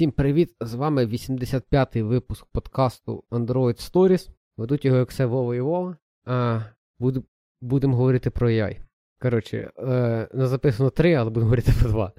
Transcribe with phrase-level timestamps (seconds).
[0.00, 0.56] Всім привіт!
[0.60, 4.30] З вами 85-й випуск подкасту Android Stories.
[4.56, 5.96] Ведуть його як все Вова і Вова.
[6.24, 6.60] А,
[6.98, 7.24] буду,
[7.60, 8.76] Будемо говорити про AI.
[9.18, 12.12] Коротше, е, не записано 3, але будемо говорити про 2.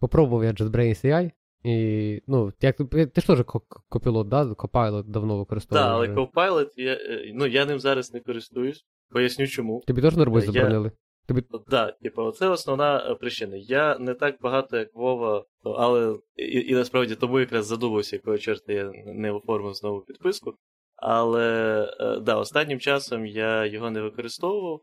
[0.00, 1.30] Попробував я JetBrains AI.
[1.64, 2.76] І, ну, як,
[3.12, 3.42] Ти ж теж
[3.88, 4.44] копілот, да?
[4.44, 5.86] Copilot давно використовуєш.
[5.86, 8.86] Так, але Copilot, я, е, ну, я ним зараз не користуюсь.
[9.10, 9.82] Поясню чому.
[9.86, 10.90] Тобі теж на роботі заборонили?
[11.26, 11.42] Тобі...
[11.70, 13.56] Так, типу, це основна е, причина.
[13.56, 18.72] Я не так багато, як Вова, але і, і насправді тому якраз задумався, якого черта
[18.72, 20.54] я не оформив знову підписку.
[20.96, 24.80] Але е, да, останнім часом я його не використовував.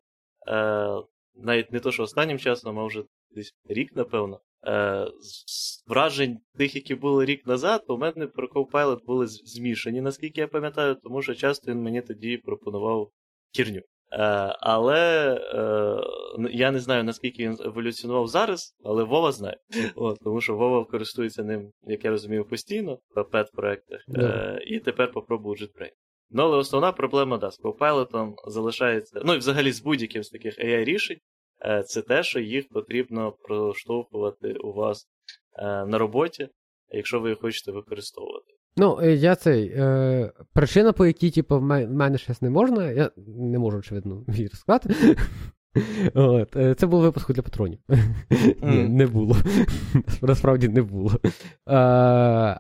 [0.48, 1.04] Е,
[1.36, 4.40] навіть не то, що останнім часом, а вже десь рік, напевно.
[5.20, 10.48] З вражень тих, які були рік назад, у мене про Copilot були змішані, наскільки я
[10.48, 13.12] пам'ятаю, тому що часто він мені тоді пропонував
[13.58, 13.82] херню.
[14.14, 19.58] Е, але е, я не знаю, наскільки він еволюціонував зараз, але Вова знає.
[19.96, 24.06] От, Тому що Вова користується ним, як я розумію, постійно в пет-проектах.
[24.08, 24.60] Yeah.
[24.60, 25.94] І тепер попробую JetBrains.
[26.30, 29.22] Ну, але основна проблема да, з Copilot залишається.
[29.26, 31.20] Ну і взагалі з будь-яким з таких AI-рішень,
[31.66, 35.08] е, це те, що їх потрібно проштовхувати у вас
[35.88, 36.50] на роботі,
[36.90, 38.54] якщо ви їх хочете використовувати.
[38.78, 39.74] Ну, е, я цей.
[39.78, 44.48] Е, Причина, по якій, типу, в мене щось не можна, я не можу, очевидно, її
[44.48, 44.96] розказати.
[46.14, 47.80] От, е, Це був випуск для патронів.
[48.64, 49.36] Ні, Не було.
[50.22, 51.12] Насправді не було.
[51.24, 51.32] Е,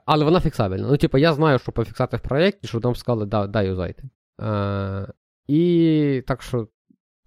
[0.05, 0.87] Але вона фіксабельна.
[0.87, 4.03] Ну, типу, я знаю, що пофіксати в проєкті, що там сказали, да, дай юзайте.
[4.41, 5.07] Е,
[5.47, 6.67] І так що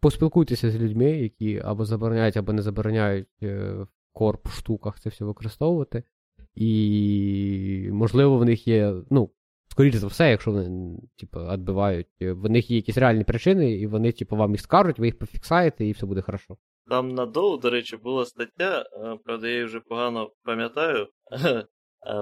[0.00, 6.02] поспілкуйтеся з людьми, які або забороняють, або не забороняють в корп штуках це все використовувати.
[6.56, 9.30] І, можливо, в них є, ну,
[9.68, 14.12] скоріше за все, якщо вони, типу, відбивають, в них є якісь реальні причини, і вони,
[14.12, 16.56] типу, вам їх скажуть, ви їх пофіксаєте, і все буде хорошо.
[16.88, 21.08] Там на Доу, до речі, була стаття, е, правда, я її вже погано пам'ятаю,
[21.44, 21.66] е,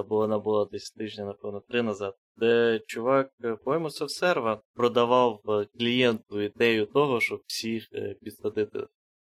[0.09, 5.41] бо вона була десь тижня, напевно, три назад, де чувак, е, по-моєму, серва продавав
[5.79, 7.89] клієнту ідею того, щоб всіх
[8.21, 8.87] підсадити.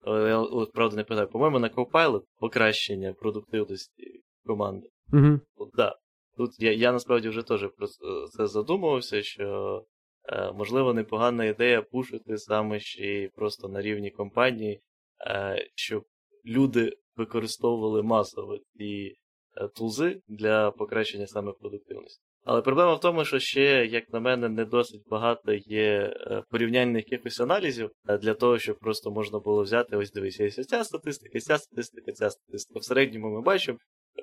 [0.08, 4.90] Я правда не пам'ятаю, по-моєму, на Copilot покращення продуктивності команди.
[5.14, 5.40] Угу.
[5.74, 5.96] Да.
[6.38, 7.88] Тут я я насправді вже теж про
[8.28, 9.82] це задумувався, що
[10.30, 14.82] е, можливо непогана ідея пушити саме ще й просто на рівні компанії,
[15.28, 16.04] е, щоб
[16.46, 19.16] люди використовували масово ці
[19.58, 22.24] е, тулзи для покращення саме продуктивності.
[22.46, 27.12] Але проблема в тому, що ще, як на мене, не досить багато є е, порівняльних
[27.12, 31.40] якихось аналізів е, для того, щоб просто можна було взяти, ось дивися, ось ця статистика,
[31.40, 32.80] ця статистика, ця статистика.
[32.80, 33.78] В середньому ми бачимо,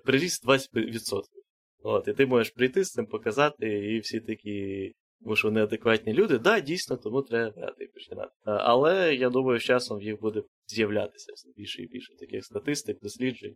[0.04, 1.22] приріст 20%.
[1.82, 6.38] От, І ти можеш прийти з цим показати, і всі такі, тому що неадекватні люди,
[6.38, 8.30] да, дійсно, тому треба брати і починати.
[8.44, 13.54] Але я думаю, з часом їх буде з'являтися все більше і більше таких статистик, досліджень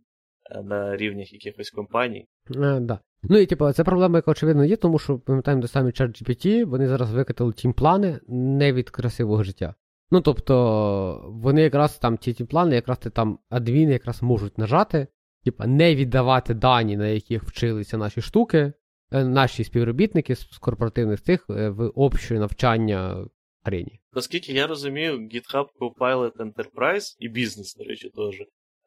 [0.51, 2.27] е, на рівнях якихось компаній.
[2.55, 2.99] А, да.
[3.23, 6.87] Ну і типу, це проблема, яка очевидно є, тому що пам'ятаємо до самі ChatGPT, вони
[6.87, 9.75] зараз викатили тім плани не від красивого життя.
[10.11, 15.07] Ну тобто, вони якраз там ті тім плани, якраз ти там адміни якраз можуть нажати
[15.45, 18.73] типа, не віддавати дані, на яких вчилися наші штуки,
[19.11, 23.27] е, наші співробітники з корпоративних цих е, в обще навчання
[23.63, 23.99] арені.
[24.13, 28.41] Наскільки я розумію, GitHub Copilot Enterprise і бізнес, до речі, теж.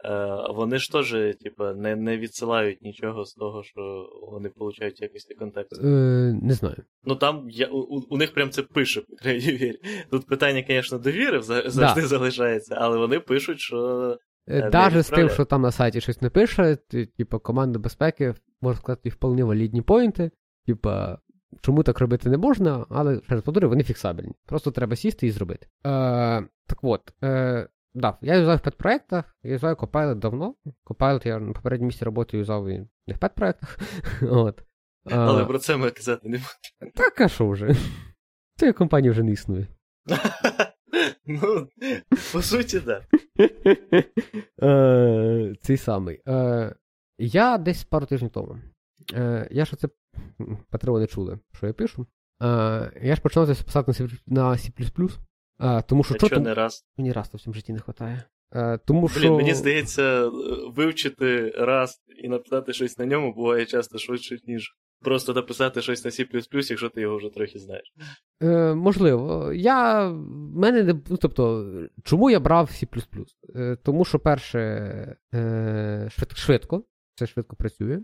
[0.05, 5.27] Е, вони ж теж, типа, не не відсилають нічого з того, що вони получають якийсь
[5.39, 5.85] контекст.
[5.85, 5.87] Е,
[6.43, 6.85] Не знаю.
[7.05, 9.79] Ну там я, у, у них прям це пише, по крайній мірі.
[10.11, 12.07] Тут питання, звісно, довіри завжди да.
[12.07, 14.19] залишається, але вони пишуть, що
[14.49, 16.77] Навіть е, з тим, що там на сайті щось не пише,
[17.17, 20.31] типу, команда безпеки, можна сказати, вполне валідні поінти.
[20.67, 21.19] Типа,
[21.61, 24.33] чому так робити не можна, але через повторюю, вони фіксабельні.
[24.47, 25.67] Просто треба сісти і зробити.
[25.67, 25.71] Е,
[26.67, 30.55] Так от, е, да, я юзав в пет-проєктах, я юзаю Copilot давно.
[30.87, 33.79] Copilot я на попередньому місці роботи юзав і не в пет-проєктах.
[34.23, 34.63] От.
[35.11, 36.93] Але про це ми казати не будемо.
[36.95, 37.75] Так, а що вже?
[38.57, 39.67] Цієї компанії вже не існує.
[41.26, 41.69] Ну,
[42.32, 43.03] по суті, так.
[44.62, 46.21] Е, цей самий.
[46.28, 46.75] Е,
[47.19, 48.59] я десь пару тижнів тому.
[49.15, 49.88] Е, я ж це
[50.70, 52.06] патреони чули, що я пишу.
[53.02, 53.93] Я ж почав писати
[54.26, 55.19] на C.
[55.87, 56.87] Тому що що не раз?
[56.96, 58.23] Мені раз то в цьому житті не вистачає.
[58.84, 59.37] Тому Блін, що...
[59.37, 60.31] Мені здається,
[60.76, 66.11] вивчити раз і написати щось на ньому буває часто швидше, ніж просто написати щось на
[66.11, 67.93] C, якщо ти його вже трохи знаєш.
[68.43, 69.52] Е, Можливо.
[69.52, 70.08] Я
[70.55, 71.73] мене не ну, тобто,
[72.05, 72.87] чому я брав C?
[73.56, 74.58] Е, Тому що, перше,
[75.35, 78.00] е, швидко, це швидко працює.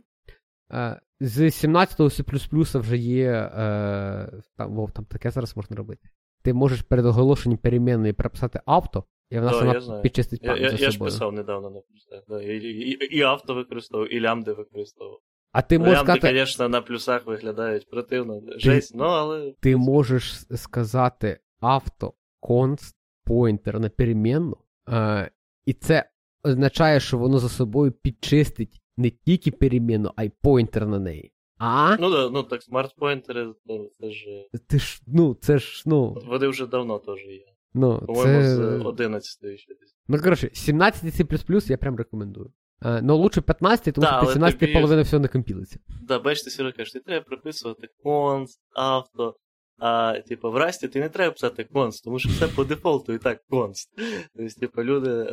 [0.72, 3.31] Е, з 17-го C вже є.
[3.31, 6.08] Е, там, вов, там таке зараз можна робити.
[6.42, 10.60] Ти можеш перед оголошенням перемінної переписати авто, і вона да, сама підчистить пам'ять.
[10.60, 11.80] Я, я, я ж писав недавно на
[12.28, 15.20] да, і, і, і, авто використовував, і лямди використовував.
[15.54, 18.42] А ти можеш сказати, звісно, на плюсах виглядають противно.
[18.56, 19.54] Жесть, ну але.
[19.60, 22.12] ти можеш сказати авто
[22.42, 22.94] const
[23.26, 24.56] pointer на перемінну,
[24.88, 25.30] е,
[25.66, 26.10] і це
[26.44, 31.32] означає, що воно за собою підчистить не тільки перемінну, а й поінтер на неї.
[31.58, 31.96] А?
[32.00, 33.54] Ну да, ну так смарт-поінтери,
[34.00, 34.26] це ж.
[34.66, 37.46] Ти ж, ну, це ж, ну, Вони вже давно теж є.
[37.74, 38.56] ну, По-моєму, це...
[38.56, 39.96] з 11 ще десь.
[40.08, 42.52] Ну, коротше, 17 C++ я прям рекомендую.
[42.84, 45.78] Е, ну, лучше 15, тому Да, що але під 17 тобі- половина всього не компілиться.
[46.02, 49.36] Да, бачите, Сіро каже, ти треба приписувати конст, авто.
[49.78, 53.19] А, типу, в Расті ти не треба писати конст, тому що це по дефолту і
[53.19, 53.90] так конст.
[54.36, 55.25] Тобто, типу, люди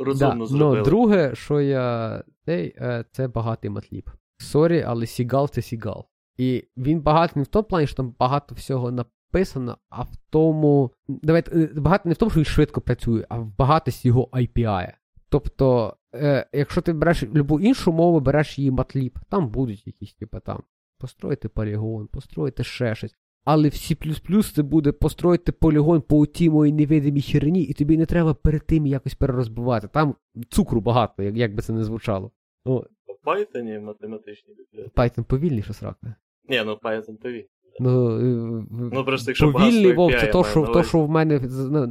[0.00, 0.76] розумно Да, зробили.
[0.78, 2.22] ну, друге, що я.
[2.44, 4.10] Цей, е, це багатий math lib.
[4.38, 6.06] Sorry, але CGAL це CGAL.
[6.36, 10.90] І він багатий не в тому плані, що там багато всього написано, а в тому.
[11.08, 14.92] Давайте, е, багато не в тому, що він швидко працює, а в багатості його API.
[15.28, 20.14] Тобто, е, якщо ти береш любу іншу мову, береш її math lib, там будуть якісь,
[20.14, 20.62] типу, там,
[20.98, 23.14] построїти полігон, построїти ще щось.
[23.44, 28.06] Але в C++ це буде построїти полігон по тій моїй невидимій херні, і тобі не
[28.06, 29.88] треба перед тим якось перерозбивати.
[29.88, 30.14] Там
[30.48, 32.30] цукру багато, як, як би це не звучало.
[32.66, 32.84] Ну,
[33.24, 35.00] В Python математичні бібліотеки.
[35.00, 36.14] Python повільніше срака.
[36.48, 37.48] Ні, ну Python повільно.
[37.80, 41.36] Ну, е, Ну, просто якщо повільний вовк, це то, що, то, що в мене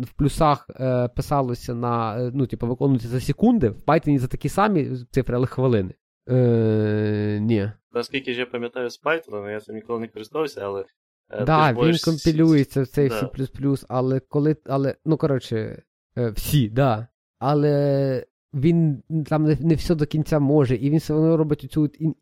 [0.03, 4.49] в плюсах е, писалося на, е, ну, типу, виконується за секунди, в Python за такі
[4.49, 5.93] самі цифри, але хвилини.
[6.29, 7.71] Е, ні.
[7.93, 10.85] Наскільки ж я пам'ятаю з Python, я цим ніколи не користувався, але.
[11.31, 13.21] е, Да, він можеш компілюється в цей да.
[13.21, 14.55] C++, але коли.
[14.65, 15.83] Але, ну, коротше,
[16.17, 17.07] е, всі, да.
[17.39, 21.85] Але він там не, не все до кінця може, і він все одно робить цю
[21.85, 22.15] ін,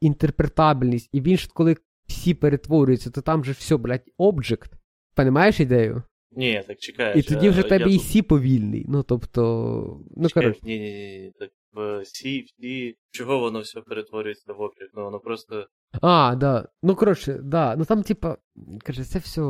[0.00, 1.08] інтерпретабельність.
[1.12, 1.76] І він ж коли
[2.10, 4.72] всі перетворюються, то там же все, блядь, обджект.
[5.14, 6.02] Понімаєш ідею?
[6.32, 7.18] Ні, так чекай.
[7.18, 8.86] І тоді вже я, тебе я і сі повільний.
[8.88, 10.00] Ну, тобто.
[10.16, 10.60] Ну, коротше.
[10.62, 14.92] Ні, ні, ні, так в C, в C, чого воно все перетворюється в об'єкт?
[14.94, 15.66] Ну, воно просто.
[16.02, 16.68] А, да.
[16.82, 17.76] Ну, коротше, да.
[17.76, 18.36] Ну там, типа,
[18.84, 19.40] каже, це все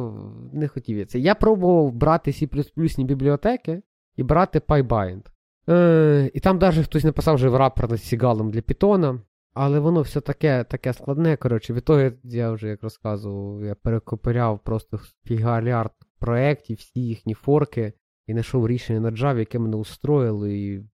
[0.52, 1.18] не хотів я це.
[1.18, 3.82] Я пробував брати C бібліотеки
[4.16, 5.22] і брати PyBind.
[5.68, 9.20] Е, і там навіть хтось написав вже рапор над Сігалом для Python,
[9.54, 11.36] але воно все таке таке складне.
[11.36, 17.92] Коротше, від того я вже як розказував, я перекопиряв просто фігалярд проєктів, всі їхні форки,
[18.26, 20.84] і знайшов рішення на Java, яке мене устроїло, і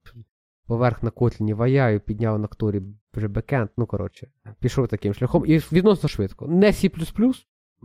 [0.66, 2.82] поверх на Kotlin ваяю, підняв на Кторі
[3.14, 4.28] вже бекенд, ну коротше,
[4.60, 5.46] пішов таким шляхом.
[5.46, 6.46] І відносно швидко.
[6.46, 6.90] Не C++,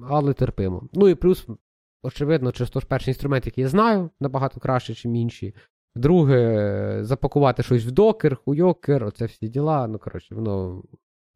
[0.10, 0.90] але терпимо.
[0.94, 1.48] Ну і плюс,
[2.02, 5.56] очевидно, через той ж перший інструмент, який я знаю, набагато краще, ніж інші.
[5.96, 9.88] Друге, запакувати щось в докер, хуйокер, оце всі діла.
[9.88, 10.84] Ну, коротше, воно,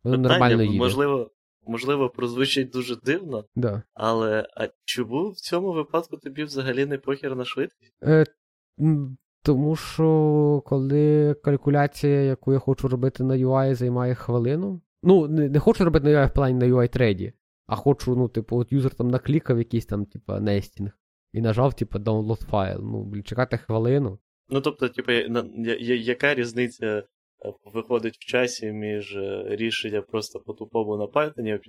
[0.04, 0.78] воно нормально їде.
[0.78, 1.32] можливо,
[1.68, 3.84] можливо, прозвучить дуже дивно, Да.
[3.94, 7.94] але а чому в цьому випадку тобі взагалі не похер на швидкість?
[8.04, 8.26] Е,
[9.44, 14.82] тому що коли калькуляція, яку я хочу робити на UI, займає хвилину.
[15.04, 17.34] Ну, не, не хочу робити на UI в плані на UI треді,
[17.68, 20.92] а хочу, ну, типу, от юзер там наклікав якийсь там, типу, нестінг
[21.34, 22.80] і нажав, типу, download файл.
[22.84, 24.20] Ну, блін, чекати хвилину.
[24.50, 25.12] Ну, тобто, типу,
[25.82, 27.04] яка різниця е,
[27.74, 31.60] виходить в часі між е, рішення просто по-тупому на Python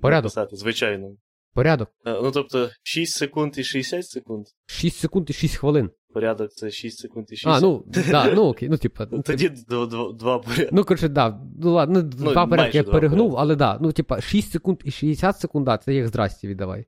[0.00, 0.24] Порядок.
[0.24, 1.16] написати, звичайно.
[1.54, 1.88] Порядок.
[2.06, 4.46] Е, Ну, тобто, 6 секунд і 60 секунд.
[4.66, 5.90] 6 секунд і 6 хвилин.
[6.14, 9.08] Порядок це 6 секунд і 60 А, ну, да, ну окей, ну, типа.
[9.10, 10.68] Ну, Тоді дв- дв- два порядки.
[10.72, 14.52] Ну, коротше, да, ну ладно, ну, два порядки я перегнув, але да, ну, типа, 6
[14.52, 16.84] секунд і 60 секунд, да, це як здрасті віддавай.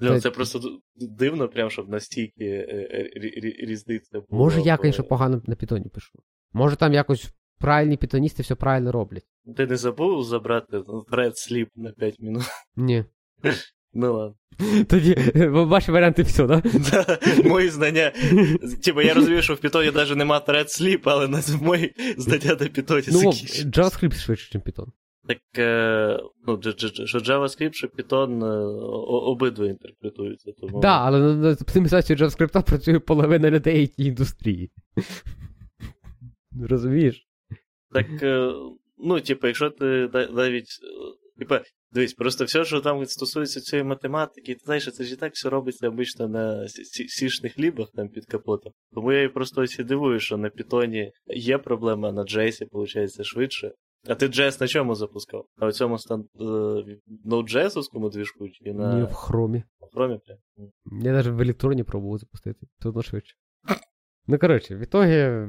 [0.00, 4.44] Це- це просто дивно, прям, щоб настільки е, е, рі- рі- різниця була.
[4.44, 6.12] Може, я, звісно, погано на питоні пишу.
[6.52, 9.24] Може, там якось правильні питоністи все правильно роблять.
[9.56, 12.42] Ти не забув забрати thread sleep на 5 минут?
[12.76, 13.04] Ні.
[13.96, 14.36] Ну ладно.
[14.88, 15.14] Тоді
[15.50, 16.62] ваші варіанти все, да?
[16.90, 18.12] Да, Мої знання.
[18.84, 22.66] Типа, я розумію, що в Python навіть нема thread sleep, але на мої знання на
[22.66, 23.20] Python Ну.
[23.70, 24.86] JavaScript швидше, ніж Python.
[25.28, 26.60] Так, е, ну,
[27.06, 28.66] що JavaScript, що Python е,
[29.08, 30.52] обидва інтерпретуються.
[30.52, 30.72] Тому...
[30.72, 34.70] Так, да, але над оптимізацією JavaScript працює половина людей тієї індустрії.
[36.68, 37.26] Розумієш?
[37.92, 38.52] Так, е,
[38.98, 40.68] ну, типу, якщо ти навіть.
[41.38, 41.60] Типа,
[41.92, 45.48] дивись, просто все, що там стосується цієї математики, ти знаєш, це ж і так все
[45.48, 48.72] робиться обично на сі- сі- сішних лібах там під капотом.
[48.94, 52.66] Тому я і просто ось і дивую, що на Python є проблема, а на JS,
[52.72, 53.72] виходить, швидше.
[54.08, 55.46] А ти JS на чому запускав?
[55.58, 56.24] На цьому стан...
[56.40, 56.44] е,
[57.26, 59.62] Node.js-овському двіжку чи на Ні, в хромі.
[59.94, 60.38] Chrome прям?
[61.02, 62.66] Я навіть в електроні пробував запустити.
[62.82, 63.36] Це одно швидше.
[64.26, 65.48] Ну, коротше, в ітогі,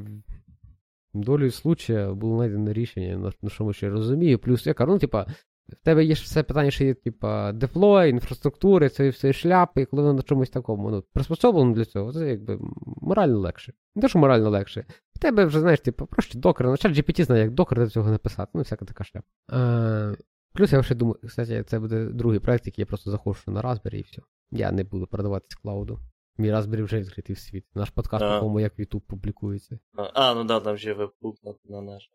[1.14, 4.40] долею случая було знайдено рішення, на, що ми ще розумію.
[4.40, 5.26] Плюс я кажу, ну, типа,
[5.70, 9.86] в тебе є ж все питання, що є, типа, деплой, інфраструктури, це все шляпи, і
[9.86, 13.74] коли воно на чомусь такому ну, приспособлено для цього, це якби морально легше.
[13.96, 14.86] Не те, що морально легше.
[15.16, 18.12] В тебе вже, знаєш, типу, проще докер, на чат GPT знає, як докер до цього
[18.12, 19.28] написати, ну, всяка така шляпа.
[19.52, 20.16] Е,
[20.54, 23.96] Плюс я вже думаю, кстати, це буде другий проект, який я просто захочу на Raspberry
[23.96, 24.22] і все.
[24.52, 26.00] Я не буду продавати з клауду.
[26.38, 27.66] Мій Raspberry вже відкритий в світ.
[27.76, 29.80] Наш подкаст, по тому як в YouTube публікується.
[30.14, 32.10] А, ну да, там ще веб-пук на, на наш.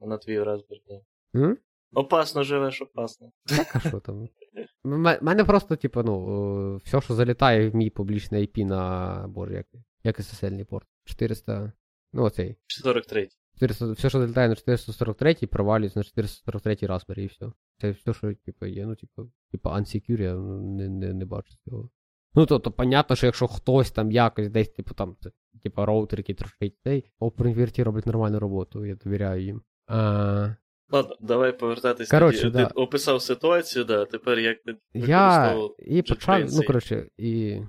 [0.00, 1.02] На твій Raspberry, так.
[1.34, 1.58] М?
[1.92, 3.32] Опасно живеш, опасно.
[3.44, 4.28] Так, а що там?
[4.84, 9.66] У мене просто, типу, ну, все, що залітає в мій публічний IP на боже, як,
[10.04, 10.86] як SSL порт.
[11.04, 11.72] 400.
[12.12, 12.56] Ну, оцей.
[12.66, 13.28] 43.
[13.58, 17.46] 400, все, що залітає на 443, провалюється на 443 Raspberry і все.
[17.80, 18.86] Це все, що типу, є.
[18.86, 21.90] Ну, типу, типу unsecure, я не, не, не бачу цього.
[22.34, 25.16] Ну, тобто, понятно, що якщо хтось там якось десь, типу, там,
[25.62, 29.62] типу, роутер, який трошки цей, OpenVRT робить нормальну роботу, я довіряю їм.
[29.86, 30.54] А...
[30.90, 32.08] Ладно, давай повертатись.
[32.08, 32.50] Тоді.
[32.50, 32.66] да.
[32.66, 37.60] Ти описав ситуацію, да, тепер як ти Я і почав, ну, коротше, і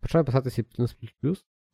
[0.00, 0.64] почав писати C++,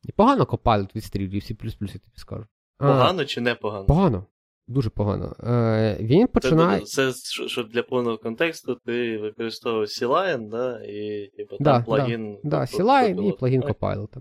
[0.03, 2.45] і погано копали відстрілює C++, я тобі скажу.
[2.77, 3.85] Погано а, чи не погано?
[3.85, 4.25] Погано.
[4.67, 5.35] Дуже погано.
[5.43, 6.81] Е, Він починає.
[6.81, 12.39] Це, це що для повного контексту ти використовував C-Line, да, і типу, да, там плагін.
[12.43, 14.17] Да, да C-Line і плагін Copilot.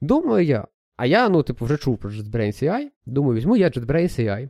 [0.00, 0.66] Думаю я.
[0.96, 2.88] А я, ну, типу, вже чув про JetBrains AI.
[3.06, 4.48] Думаю, візьму я JetBrains AI.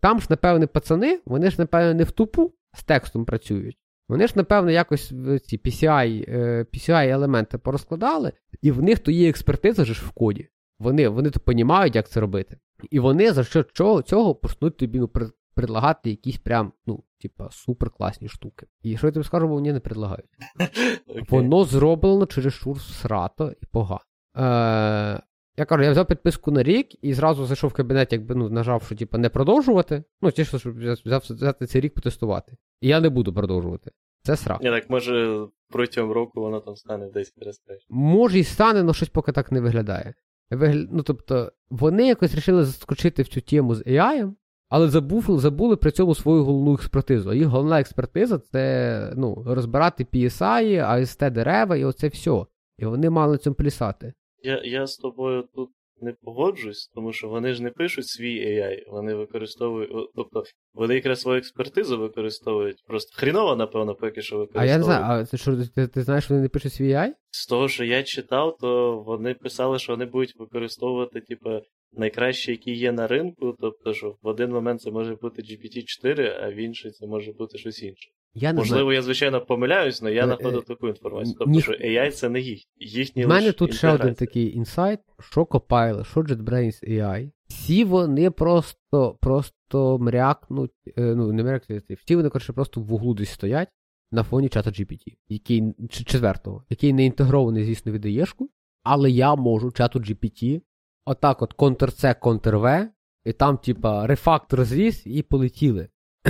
[0.00, 3.78] Там ж, напевне, пацани, вони ж, напевне, не в тупу з текстом працюють.
[4.08, 5.08] Вони ж, напевно, якось
[5.46, 6.30] ці PCI,
[6.74, 8.32] PCI елементи порозкладали,
[8.62, 10.48] і в них то є експертиза ж в коді.
[10.78, 12.58] Вони вони то розуміють, як це робити.
[12.90, 15.10] І вони за що цього, цього почнуть тобі ну,
[15.54, 18.66] предлагати якісь прям, ну, типа, супер класні штуки.
[18.82, 20.30] І що я тобі скажу, бо вони не предлагають.
[21.14, 21.30] Okay.
[21.30, 24.00] Воно зроблено через шур срато і погано.
[24.36, 25.22] Е,
[25.56, 28.82] я кажу, я взяв підписку на рік і зразу зайшов в кабінет, якби ну, нажав,
[28.82, 30.04] що типу, не продовжувати.
[30.22, 32.56] Ну, тісно, щоб взяв взяти цей рік потестувати.
[32.80, 33.90] І я не буду продовжувати.
[34.22, 34.62] Це срак.
[34.62, 37.86] Ні, так може протягом року воно там стане десь перестаєш.
[37.88, 40.14] Може і стане, але щось поки так не виглядає.
[40.50, 40.86] Вигля...
[40.92, 44.32] Ну, тобто, вони якось вирішили заскочити в цю тему з AI,
[44.68, 47.30] але забули, забули при цьому свою головну експертизу.
[47.30, 52.46] А їх головна експертиза це ну, розбирати PSI, AST дерева і оце все.
[52.78, 54.12] І вони мали на цьому плясати.
[54.44, 55.70] Я я з тобою тут
[56.00, 61.20] не погоджуюсь, тому що вони ж не пишуть свій AI, вони використовують, тобто вони якраз
[61.20, 62.84] свою експертизу використовують.
[62.86, 64.70] Просто хріново, напевно, поки що використовують.
[64.70, 67.10] А я не знаю, а це що ти, ти знаєш, вони не пишуть свій AI?
[67.30, 71.50] З того, що я читав, то вони писали, що вони будуть використовувати, типу,
[71.98, 73.56] найкращі, які є на ринку.
[73.60, 77.58] Тобто, що в один момент це може бути GPT-4, а в інший це може бути
[77.58, 78.10] щось інше.
[78.34, 78.96] Я не Можливо, знаю.
[78.96, 81.36] я, звичайно, помиляюсь, але я знаходив е, таку інформацію.
[81.38, 81.62] Тобто, Ні...
[81.62, 82.60] що AI це не їх.
[82.78, 87.30] їхні У мене тут ще один такий інсайт, що Copilot, що JetBrains AI.
[87.48, 93.14] Всі вони просто просто мрякнуть, е, ну, не мрякнуть, всі вони, коротше, просто в углу
[93.14, 93.68] десь стоять
[94.12, 98.50] на фоні чата GPT, який четвертого, який не інтегрований, звісно, від Єшку,
[98.82, 100.60] але я можу чату GPT
[101.04, 102.86] отак от Ctrl-C, Ctrl-V,
[103.24, 105.88] і там, типа, рефактор зріс і полетіли.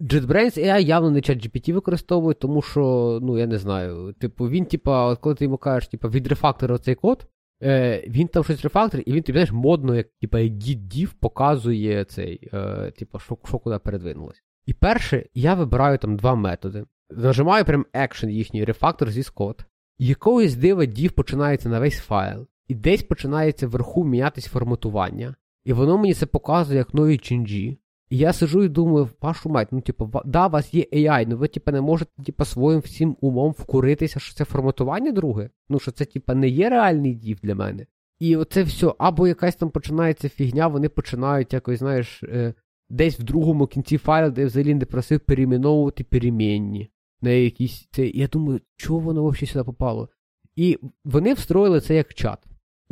[0.00, 4.64] JetBrains AI явно не чат GPT використовує, тому що, ну, я не знаю, типу, він,
[4.64, 7.26] типа, коли ти йому кажеш, типа, відрефактори цей код,
[7.62, 12.48] е, він там щось рефакторить, і він тобі, знаєш, модно, як типа, git показує цей,
[12.52, 14.42] е, типа, що, що куди передвинулось.
[14.66, 16.84] І перше, я вибираю там два методи.
[17.10, 19.64] Нажимаю прям екшен їхній рефактор зі код.
[19.98, 25.34] Якогось дива div починається на весь файл, і десь починається вверху мінятись форматування.
[25.64, 27.78] І воно мені це показує як нові ченджі.
[28.10, 31.36] І я сижу і думаю, вашу мать, ну, типу, да, у вас є AI, ну
[31.36, 35.50] ви, типу, не можете, типу, своїм всім умом вкуритися, що це форматування друге.
[35.68, 37.86] Ну, що це, типу, не є реальний дів для мене.
[38.20, 42.54] І оце все, або якась там починається фігня, вони починають якось, знаєш, е,
[42.90, 46.90] десь в другому кінці файлу, де взагалі не просив перейменовувати перемінні
[47.22, 48.06] на якісь це.
[48.06, 50.08] Я думаю, чого воно взагалі сюди попало?
[50.56, 52.38] І вони встроїли це як чат.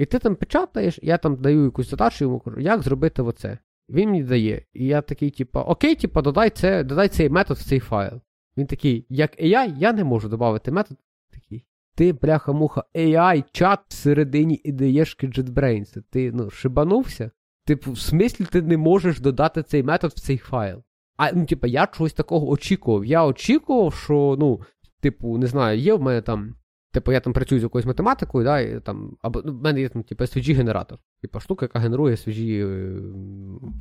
[0.00, 3.58] І ти там печатаєш, я там даю якусь задачу, йому кажу, як зробити оце.
[3.88, 4.64] Він мені дає.
[4.72, 8.20] І я такий, типу, окей, типу, додай це, додай цей метод в цей файл.
[8.56, 10.98] Він такий, як AI, я не можу додати метод.
[11.32, 11.64] Такий.
[11.94, 16.02] Ти, бляха-муха, AI, чат всередині ідеєшки JetBrains.
[16.10, 17.30] Ти ну, шибанувся?
[17.66, 20.82] Типу, в смислі ти не можеш додати цей метод в цей файл.
[21.16, 23.04] А ну, типу, я чогось такого очікував.
[23.04, 24.60] Я очікував, що, ну,
[25.00, 26.54] типу, не знаю, є в мене там
[26.92, 29.88] Типу, я там працюю з якоюсь математикою, да, і там, або ну, в мене є
[29.88, 30.98] там, типу, SVG-генератор.
[31.22, 32.94] Типу, штука, яка генерує SVG е,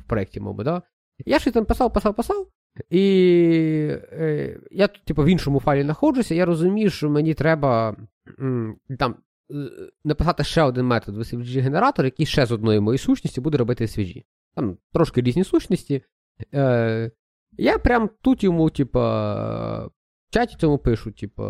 [0.04, 0.82] в проєкті, мабуть, да.
[1.26, 2.46] Я щось там писав, писав, писав.
[2.90, 3.00] І
[4.12, 7.96] е, я тут, типу, в іншому файлі знаходжуся, я розумію, що мені треба
[8.98, 9.14] там
[9.50, 9.70] е,
[10.04, 14.24] написати ще один метод в SVG-генератор, який ще з одної моєї сущності буде робити SVG.
[14.54, 16.02] Там трошки різні сущності.
[16.54, 17.10] Е,
[17.52, 19.90] Я прям тут йому, типу, в
[20.30, 21.42] чаті цьому пишу, типу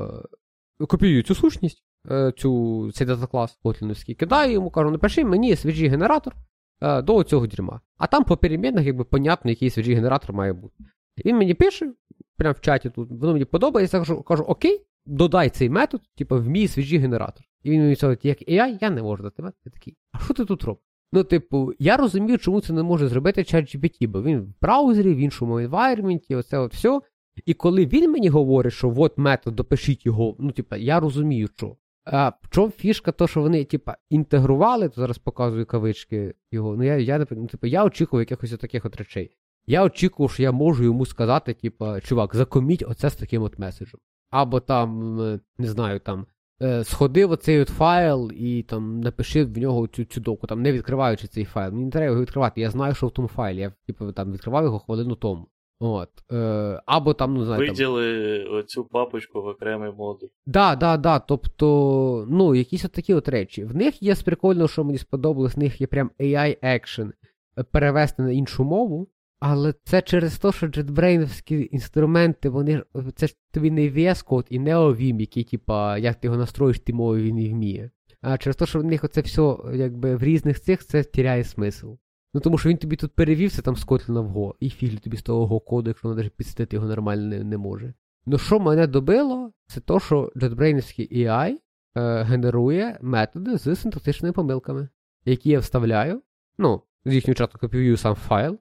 [0.86, 6.32] копіюю цю сущність, е, цю, цей дата-клас котліновський, кидаю йому, кажу, напиши мені SVG-генератор
[6.80, 7.80] е, до цього дерьма.
[7.98, 10.84] А там по перемінах, якби понятно, який SVG-генератор має бути.
[11.24, 11.92] Він мені пише,
[12.36, 16.36] прямо в чаті тут, воно мені подобається, я кажу, кажу окей, додай цей метод, типу,
[16.36, 17.44] вмій свіжі генератор.
[17.62, 19.60] І він мені сказав, як AI, я не можу дати метод.
[19.64, 20.82] Я такий, а що ти тут робиш?
[21.12, 25.16] Ну, типу, я розумію, чому це не може зробити ChatGPT, бо він в браузері, в
[25.16, 27.00] іншому environment, оце от все.
[27.46, 31.76] І коли він мені говорить, що от метод, допишіть його, ну, типу, я розумію, що.
[32.04, 36.76] А в чому фішка, то, що вони, типа, інтегрували, то зараз показую кавички його.
[36.76, 39.36] Ну, я я, ну, типу, я очікував якихось таких от речей.
[39.66, 44.00] Я очікував, що я можу йому сказати, типа, чувак, закоміть оце з таким от меседжем.
[44.30, 45.16] Або там,
[45.58, 46.26] не знаю, там,
[46.62, 50.72] е, в оцей от файл і там напиши в нього цю цю доку, там, не
[50.72, 51.72] відкриваючи цей файл.
[51.72, 52.60] Мені не треба його відкривати.
[52.60, 53.60] Я знаю, що в тому файлі.
[53.60, 55.48] Я типу, там відкривав його хвилину тому.
[55.80, 56.08] От.
[56.32, 57.66] Е, Або там, ну знаєте.
[57.68, 58.54] Виділи там...
[58.54, 60.28] оцю папочку в окремий модуль.
[60.46, 61.18] Да, да, да.
[61.18, 63.64] Тобто, ну, якісь от такі от речі.
[63.64, 67.10] В них є прикольно, що мені сподобалось, в них є прям AI Action
[67.58, 69.08] е, перевести на іншу мову.
[69.40, 72.82] Але це через те, що джетбрейновські інструменти, вони
[73.14, 76.80] це ж тобі не VS Code і не OVIM, який, типа, як ти його настроїш,
[76.80, 77.90] ти мовою він і вміє.
[78.20, 81.92] А через те, що в них оце все якби в різних цих це тіряє смисл.
[82.34, 85.16] Ну тому що він тобі тут перевівся там з Kotlin в Go, і фіглі тобі
[85.16, 87.94] з того Go коду, якщо навіть підстити його нормально не, не може.
[88.26, 91.54] Ну що мене добило, це то, що JetBrains AI
[91.96, 94.88] е, генерує методи з синтактичними помилками,
[95.24, 96.22] які я вставляю.
[96.58, 98.58] Ну, з їхнього чату копіюю сам файл.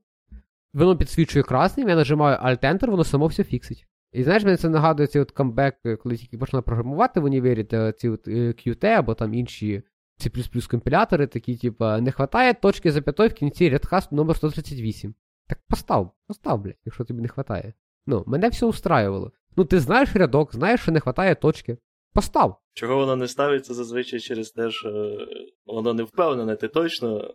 [0.74, 3.88] Воно підсвічує красним, я нажимаю Alt-Enter, воно само все фіксить.
[4.12, 7.64] І знаєш, мені це нагадує цей от камбек, коли тільки почала програмувати в універі,
[7.98, 9.84] ці от е, Qt або там інші
[10.20, 15.14] C++ компілятори, такі, типа, не вистачає точки зап'ятой в кінці рядка номер 138.
[15.48, 17.74] Так постав, постав, блядь, якщо тобі не вистачає.
[18.06, 19.32] Ну, мене все устраювало.
[19.58, 21.78] Ну, ти знаєш рядок, знаєш, що не вистачає точки.
[22.14, 22.62] Постав.
[22.74, 25.18] Чого воно не ставиться зазвичай через те, що
[25.66, 27.34] воно не впевнене, ти точно.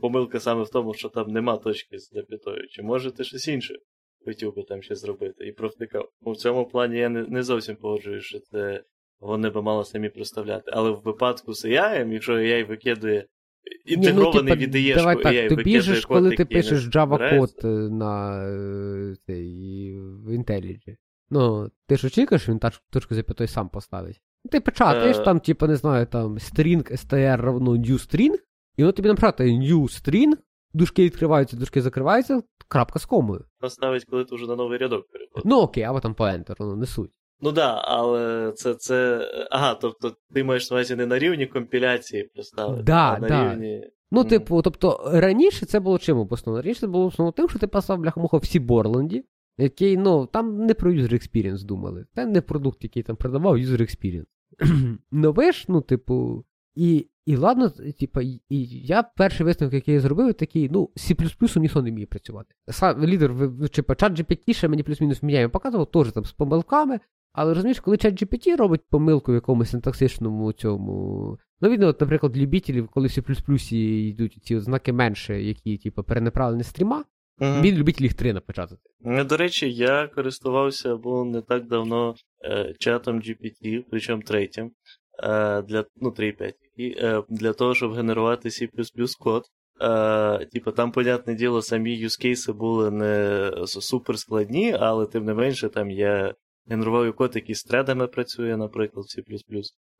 [0.00, 2.68] Помилка саме в тому, що там нема точки з зап'ятою.
[2.68, 3.74] Чи може ти щось інше
[4.24, 6.08] хотів би там ще зробити і провтикав.
[6.20, 8.84] В цьому плані я не, не зовсім погоджуюсь, що це
[9.20, 10.70] вони би мали самі проставляти.
[10.74, 13.26] Але в випадку з AI, якщо AI викидує
[13.86, 17.68] інтегрований Ні, ну, від Давай AI так, ти біжиш, коли ти пишеш Java код е,
[17.90, 20.96] на е, цей, в IntelliJ.
[21.30, 24.22] Ну, ти ж очікуєш, він точку зап'ятої сам поставить.
[24.50, 28.34] Ти печатаєш, uh, там, типу, не знаю, там string str равно new string,
[28.76, 30.36] і воно тобі напечатає new string,
[30.72, 33.44] дужки відкриваються, дужки закриваються, крапка з комою.
[33.60, 35.42] Поставить, коли ти вже на новий рядок переходиш.
[35.44, 37.10] Ну окей, або там по Enter, воно не суть.
[37.40, 38.74] Ну да, але це.
[38.74, 39.28] це...
[39.50, 43.52] Ага, тобто ти маєш на увазі не на рівні компіляції поставити, да, а на да.
[43.52, 43.90] рівні.
[44.10, 46.62] Ну, типу, тобто, раніше це було чим обосновано?
[46.62, 49.24] Раніше це було основно тим, що ти поставив бляхамуха всі Борланді,
[49.58, 52.06] який, ну, там не про user experience думали.
[52.14, 54.26] Це не продукт, який там продавав user experience.
[55.10, 58.42] Ну ви ж, ну, типу, і і ладно, типу, і,
[58.86, 62.54] я перший висновок, який я зробив, такий, ну, C++ ніхто не вміє працювати.
[62.68, 63.34] Сам лідер,
[63.72, 67.00] типу, чат GPT ще мені плюс-мінус міняє, показував, теж там з помилками,
[67.38, 71.38] але розумієш, коли чат GPT робить помилку в якомусь синтаксичному цьому.
[71.60, 76.62] Ну, видно, от, наприклад, любителів, коли в C++ йдуть ці знаки менше, які, типу, перенаправлені
[76.62, 77.04] стріма,
[77.40, 78.80] uh він любить їх три напечатати.
[79.00, 84.70] Ну, До речі, я користувався був не так давно е, чатом GPT, причому третім,
[85.22, 88.68] е, для, ну, 3.5, і, е, для того, щоб генерувати C
[89.18, 89.42] код.
[89.80, 95.68] Е, Типу, там, понятне діло, самі юзкейси були не супер складні, але тим не менше,
[95.68, 96.34] там є
[96.70, 99.22] генерував код, який з тредами працює, наприклад, в C++.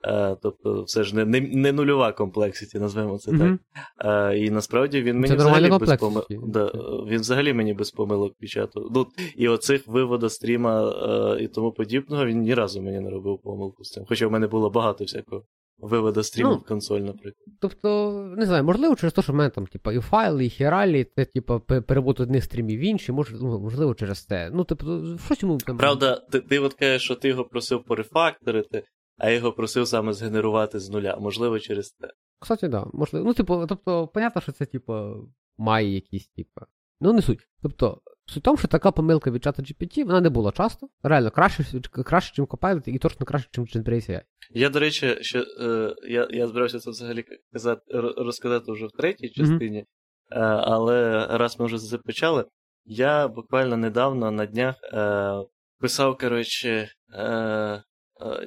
[0.05, 3.59] Е, тобто, все ж не не, не нульова комплексіті, назвемо це mm-hmm.
[3.99, 4.33] так.
[4.33, 6.25] Е, і насправді він мені це взагалі без помил...
[6.31, 6.73] Да,
[7.09, 8.83] він взагалі мені без помилок печатав.
[8.95, 10.93] Ну, І оцих вивода стріма
[11.37, 14.05] е, і тому подібного він ні разу мені не робив помилку з цим.
[14.09, 15.45] Хоча в мене було багато всякого
[15.79, 17.57] виводу стріму ну, в консоль, наприклад.
[17.61, 21.07] Тобто, не знаю, можливо, через те, що в мене там, типу, і файли, і хіралі,
[21.17, 24.51] це, типу, перевод одних стрімів в інші, може, ну, можливо, через те.
[24.55, 25.77] Ну, тобто, щось йому там.
[25.77, 28.85] Правда, ти, ти от кажеш, що ти його просив порефакторити,
[29.19, 31.17] а я його просив саме згенерувати з нуля.
[31.21, 32.09] Можливо, через те.
[32.41, 33.27] Кстати, да, можливо.
[33.27, 35.15] Ну, типу, тобто, понятно, що це, типу,
[35.59, 36.61] має якісь, типу.
[37.01, 37.49] Ну, не суть.
[37.63, 40.89] Тобто, Суть в тому, що така помилка від чата GPT, вона не була часто.
[41.03, 41.65] Реально, краще,
[42.05, 44.23] краще ніж Copilot, і точно краще, ніж JetBrains AI.
[44.51, 47.81] Я, до речі, ще е, я я збирався це взагалі казати,
[48.17, 50.39] розказати вже в третій частині, mm-hmm.
[50.39, 52.45] е, але раз ми вже це почали,
[52.85, 55.33] я буквально недавно на днях е,
[55.81, 57.83] писав, коротше, е, е,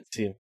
[0.10, 0.24] ці.
[0.24, 0.36] Е,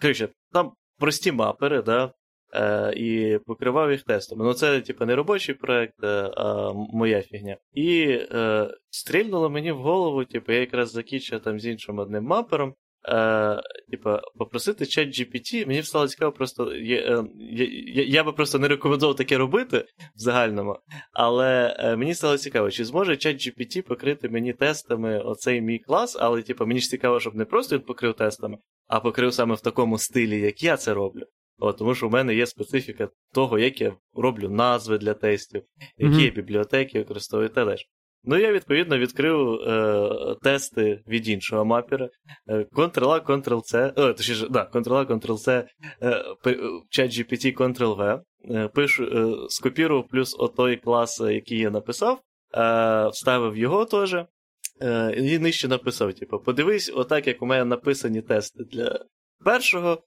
[0.00, 2.12] коротше, там прості мапери, да,
[2.54, 4.44] е, і покривав їх тестами.
[4.44, 7.56] Ну, це, типу, не робочий проект, е, а моя фігня.
[7.72, 12.74] І е, стрільнуло мені в голову, типу, я якраз закінчив там з іншим одним мапером.
[13.08, 18.32] е, типа, попросити чат GPT, мені стало цікаво, просто я, е, я, я, я би
[18.32, 19.78] просто не рекомендував таке робити
[20.16, 20.78] в загальному,
[21.12, 26.16] але е, мені стало цікаво, чи зможе чат GPT покрити мені тестами оцей мій клас,
[26.20, 29.60] але типа, мені ж цікаво, щоб не просто він покрив тестами, а покрив саме в
[29.60, 31.22] такому стилі, як я це роблю.
[31.58, 35.62] От, Тому що в мене є специфіка того, як я роблю назви для тестів,
[35.96, 36.34] які mm-hmm.
[36.34, 37.78] бібліотеки використовую та далі.
[38.24, 42.08] Ну, я відповідно відкрив е, тести від іншого мапера.
[42.48, 45.64] Е, Ctrl-A, Ctrl-C, о, точніше, да, Ctrl-A, Ctrl-C,
[46.02, 46.24] е,
[46.98, 48.20] chat GPT, Ctrl-V.
[48.50, 52.20] Е, пишу, е, скопірував плюс отой клас, який я написав,
[52.54, 54.16] е, вставив його теж.
[54.82, 59.04] Е, і нижче написав: типу, подивись, отак, як у мене написані тести для
[59.44, 59.98] першого е,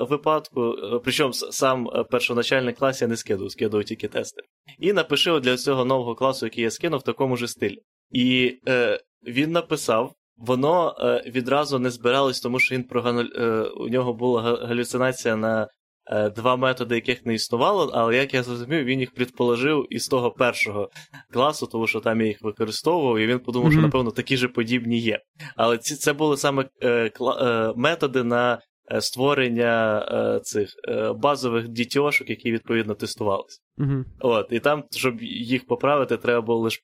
[0.00, 4.42] випадку, е, причому сам е, першоначальний клас я не скидував, скидував тільки тести.
[4.78, 7.78] І напиши для цього нового класу, який я скинув, в такому ж стилі.
[8.10, 10.12] І е, він написав.
[10.38, 13.20] Воно е, відразу не збиралось, тому що він прогану...
[13.20, 15.68] е, у нього була галюцинація на
[16.06, 20.30] е, два методи, яких не існувало, але як я зрозумів, він їх предположив із того
[20.30, 20.90] першого
[21.32, 23.72] класу, тому що там я їх використовував, і він подумав, mm-hmm.
[23.72, 25.20] що, напевно, такі ж подібні є.
[25.56, 27.74] Але ці, це були саме е, кла...
[27.76, 28.58] методи на Е,
[29.00, 33.60] створення е, цих е, базових дітьошок, які відповідно тестувалися.
[33.78, 34.04] Uh-huh.
[34.20, 36.80] От, І там, щоб їх поправити, треба було лише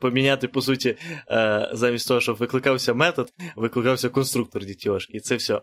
[0.00, 0.96] поміняти, по суті,
[1.30, 5.16] е, замість того, щоб викликався метод, викликався конструктор дітьошки.
[5.16, 5.60] І це все.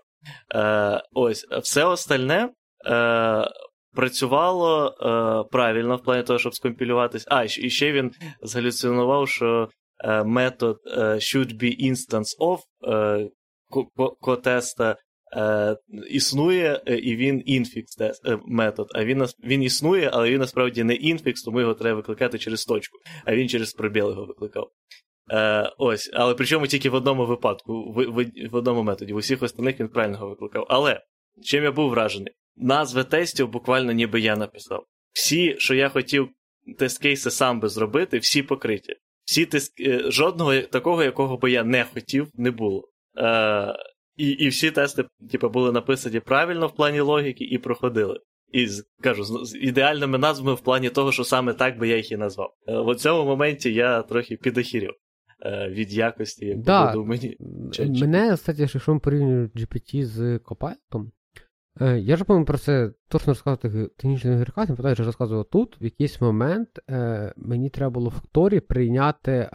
[0.56, 2.50] Е, ось, все остальне.
[2.86, 3.48] Е,
[3.94, 7.26] Працювало е, правильно в плані того, щоб скомпілюватись.
[7.28, 8.12] А, і ще він
[8.42, 9.70] згалюцинував, що
[10.04, 13.30] е, метод е, should be instance of е,
[14.22, 14.96] котеста
[15.36, 15.78] е,
[16.10, 18.14] існує, е, і він інфікс е,
[18.46, 18.88] метод.
[18.96, 22.98] А він він існує, але він насправді не інфікс, тому його треба викликати через точку,
[23.26, 24.72] а він через пробіл його викликав.
[25.32, 29.14] Е, Ось, Але причому тільки в одному випадку, в, в, в одному методі.
[29.14, 30.66] В усіх остальних він правильно викликав.
[30.70, 31.02] Але
[31.44, 32.34] чим я був вражений?
[32.56, 34.86] Назви тестів буквально ніби я написав.
[35.14, 36.30] Всі, що я хотів
[36.80, 38.96] тест-кейси сам би зробити, всі покриті.
[39.26, 39.74] Всі тест...
[39.80, 42.90] Е, жодного такого, якого би я не хотів, не було.
[43.18, 43.76] Е,
[44.18, 48.20] і і всі тести типу, були написані правильно в плані логіки і проходили.
[48.52, 48.68] І
[49.02, 52.54] кажу, з ідеальними назвами в плані того, що саме так би я їх і назвав.
[52.68, 54.92] Е, в цьому моменті я трохи підохірів
[55.46, 56.96] е, від якості, як да.
[56.96, 57.38] мені.
[57.80, 61.10] Мене, кстати, якщо ми порівнюємо GPT з Copilot,
[61.82, 66.22] е, я ж пам'ятаю про це точно розказувати технічним не я розказував тут, в якийсь
[66.22, 66.70] момент
[67.36, 69.50] мені треба було в факторі прийняти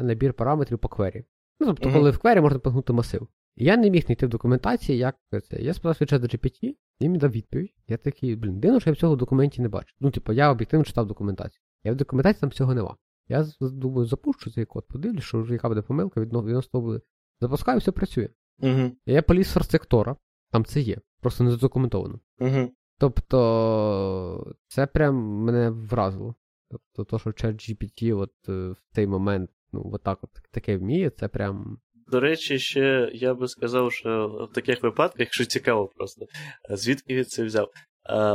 [0.00, 1.24] набір параметрів по квері.
[1.60, 1.92] Ну, тобто, mm-hmm.
[1.92, 3.28] коли в квері можна погнути масив.
[3.56, 5.56] Я не міг знайти в документації, як це.
[5.62, 7.74] Я спитав свій чат GPT, він мені дав відповідь.
[7.88, 9.94] Я такий, блін, дивно, що я в цього документі не бачу.
[10.00, 11.62] Ну, типу, я об'єктивно читав документацію.
[11.84, 12.96] Я в документації там цього нема.
[13.28, 17.00] Я думаю, запущу цей код, подивлюсь, що вже яка буде помилка, відносно буде.
[17.40, 18.28] Запускаю, все працює.
[18.60, 18.92] Uh-huh.
[19.06, 20.16] Я поліз сектора,
[20.50, 22.20] там це є, просто не задокументовано.
[22.38, 22.70] Uh-huh.
[22.98, 26.34] Тобто, це прям мене вразило.
[26.70, 31.10] Тобто, то, що чат GPT от е, в цей момент, ну, отак от таке вміє,
[31.10, 31.78] це прям
[32.10, 36.26] до речі, ще я би сказав, що в таких випадках, якщо цікаво просто,
[36.70, 37.68] звідки він це взяв,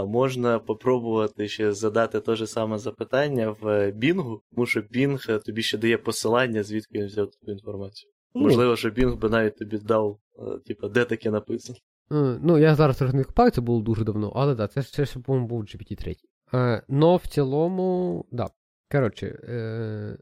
[0.07, 5.77] можна попробувати ще задати те ж саме запитання в Бінгу, тому що Бінг тобі ще
[5.77, 8.11] дає посилання, звідки він взяв таку інформацію.
[8.35, 8.41] Mm.
[8.41, 10.19] Можливо, що Бінг би навіть тобі дав,
[10.65, 11.79] типу, де таке написано.
[12.11, 15.05] Mm, ну, я зараз трохи не купаю, це було дуже давно, але так, да, це
[15.05, 16.15] ще, по-моєму, був GPT-3.
[16.53, 18.49] Е, но в цілому, да.
[18.91, 20.17] Коротше, е,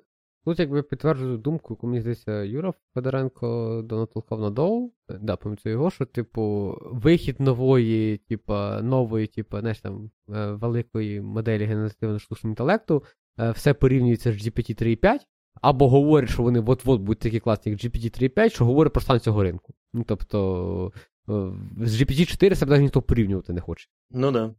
[0.46, 4.92] Тут якби підтверджую думку, яку мені здається, Юра Федоренко донатолкав на доу.
[5.22, 11.66] Да, пам'ятаю його, що, типу, вихід нової, типа, нової, типа, знаєш, там, е, великої моделі
[11.66, 13.04] генеративного штучного інтелекту,
[13.40, 15.20] е, все порівнюється з GPT 3.5,
[15.62, 19.20] або говорить, що вони от-от будуть такі класні, як GPT 3.5, що говорить про стан
[19.20, 19.74] цього ринку.
[19.94, 20.92] Ну, тобто,
[21.30, 23.90] е, з GPT 4 себе ніхто порівнювати не хоче.
[24.12, 24.54] Ну да.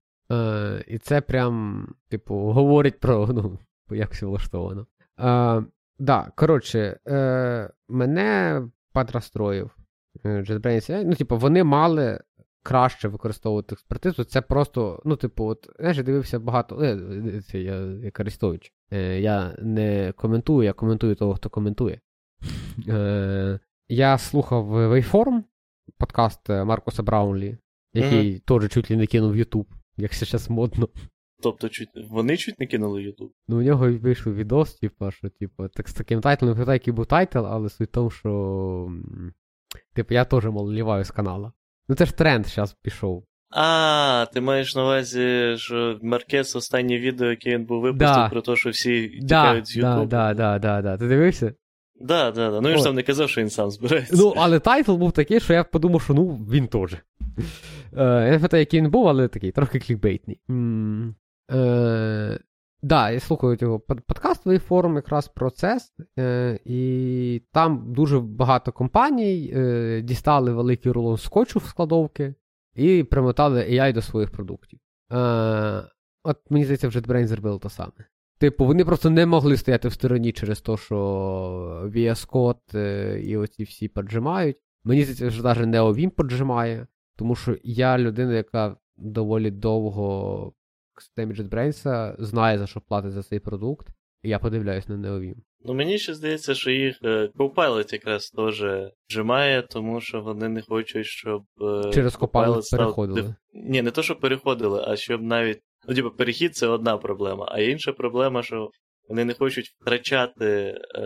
[0.87, 3.59] І це прям, типу, говорить про ну,
[3.97, 4.87] як все влаштовано.
[5.21, 5.65] Е,
[5.99, 9.71] Да, коротше, е, мене подрастроїв
[10.25, 11.05] JetBrains AI.
[11.05, 12.21] Ну, типу, вони мали
[12.63, 14.25] краще використовувати експертизу.
[14.25, 16.83] Це просто, ну, типу, от, знаєш, я дивився багато.
[16.83, 18.73] Е, це я як Арестович.
[18.93, 22.01] Е, я не коментую, я коментую того, хто коментує.
[22.89, 25.43] Е, Я слухав Waveform,
[25.99, 27.59] подкаст Маркуса Браунлі,
[27.95, 28.61] який mm-hmm.
[28.61, 30.89] теж чуть ли не кинув в YouTube, як зараз модно.
[31.43, 33.33] Тобто, чуть, вони чуть не кинули Ютуб.
[33.49, 37.07] Ну, у нього вийшов відос, типу, що, типу, так з таким тайтлом, не який був
[37.07, 38.89] title, але суть в тому, що.
[39.95, 41.53] Типу, я теж, мол, ліваю з канала.
[41.89, 43.25] Ну це ж тренд зараз пішов.
[43.51, 48.29] А, ти маєш на увазі, що Маркес останнє відео, яке він був випустив, да.
[48.29, 50.07] про те, що всі тікають да, з Ютубу.
[50.07, 51.55] Да, да, да, да, Ти дивився?
[52.01, 52.61] Да, да, да.
[52.61, 54.17] Ну він ж сам не казав, що він сам збирається.
[54.17, 56.93] Ну, але title був такий, що я подумав, що ну, він теж.
[56.95, 57.01] Е,
[57.93, 60.41] я не пам'ятаю, який він був, але такий, трохи клікбейтний.
[61.51, 62.39] Е,
[62.83, 65.79] Да, я слухаю його подкастовий форум якраз про це.
[66.19, 72.35] Е, і там дуже багато компаній е, дістали великий рулон скотчу в складовки
[72.75, 74.79] і примотали AI до своїх продуктів.
[75.13, 75.83] Е,
[76.25, 77.93] От мені здається, вже JetBrains зробили те саме.
[78.39, 80.97] Типу, вони просто не могли стояти в стороні через те, що
[81.95, 84.57] VS Code е, і оці всі поджимають.
[84.85, 86.87] Мені здається, що навіть NeoVim поджимає,
[87.17, 90.53] тому що я людина, яка доволі довго
[91.01, 93.89] в системі JetBrains знає, за що платить за цей продукт,
[94.23, 95.35] і я подивляюсь на NeoVim.
[95.65, 98.65] Ну мені ще здається, що їх е, Copilot якраз теж
[99.09, 101.43] вжимає, тому що вони не хочуть, щоб.
[101.87, 102.79] Е, через Copilot став...
[102.79, 103.35] переходили.
[103.53, 105.61] Ні, не то, щоб переходили, а щоб навіть.
[105.89, 108.71] Ну, типу, перехід це одна проблема, а інша проблема, що
[109.09, 111.05] вони не хочуть втрачати е,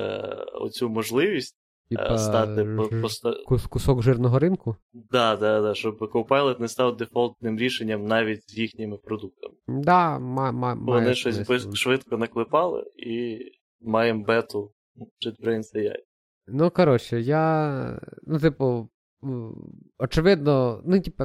[0.55, 1.57] оцю можливість
[1.91, 4.77] Типа, стати по, кусок жирного ринку?
[4.93, 9.55] Да, да, да, щоб Copilot не став дефолтним рішенням навіть з їхніми продуктами.
[9.69, 13.39] Да, ма, ма, Вони щось без, швидко наклепали і
[13.81, 14.73] маємо бету
[15.27, 15.95] JetBrains AI.
[16.47, 18.01] Ну, коротше, я.
[18.23, 18.89] Ну, типу,
[19.99, 21.25] очевидно, ну, типу,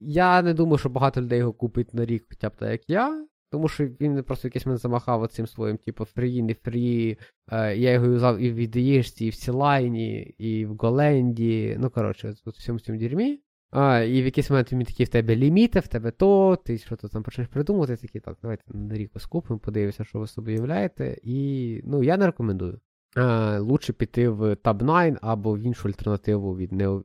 [0.00, 3.26] я не думаю, що багато людей його купить на рік, хоча б так, як я.
[3.50, 7.18] Тому що він просто якийсь мене замахав цим своїм, типу, фрі, не фрі.
[7.52, 11.76] Е, я його юзав і в VDH, і в Сілайні, і в Голенді.
[11.80, 13.40] Ну, коротше, тут всьому цьому дерьмі.
[13.70, 16.96] А, І в якийсь момент він такий в тебе ліміти, в тебе то, ти що
[16.96, 21.18] то там почнеш придумувати, такий, так, давайте на рік скупимо, подивимося, що ви собі уявляєте.
[21.22, 22.80] І ну, я не рекомендую.
[23.16, 27.04] А, Лучше піти в Tab 9 або в іншу альтернативу від Neo,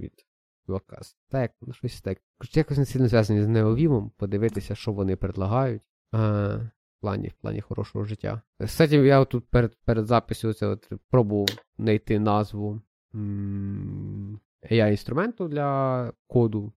[0.00, 0.12] від
[1.02, 2.18] Стек, ну щось так.
[2.52, 5.82] Якось не сильно зв'язані з Неовімом, подивитися, що вони предлагають.
[6.12, 8.40] А, в плані в плані хорошого життя.
[8.58, 12.80] Кстати, я тут перед перед записю це от пробував знайти назву
[14.70, 16.72] AI-інструменту для коду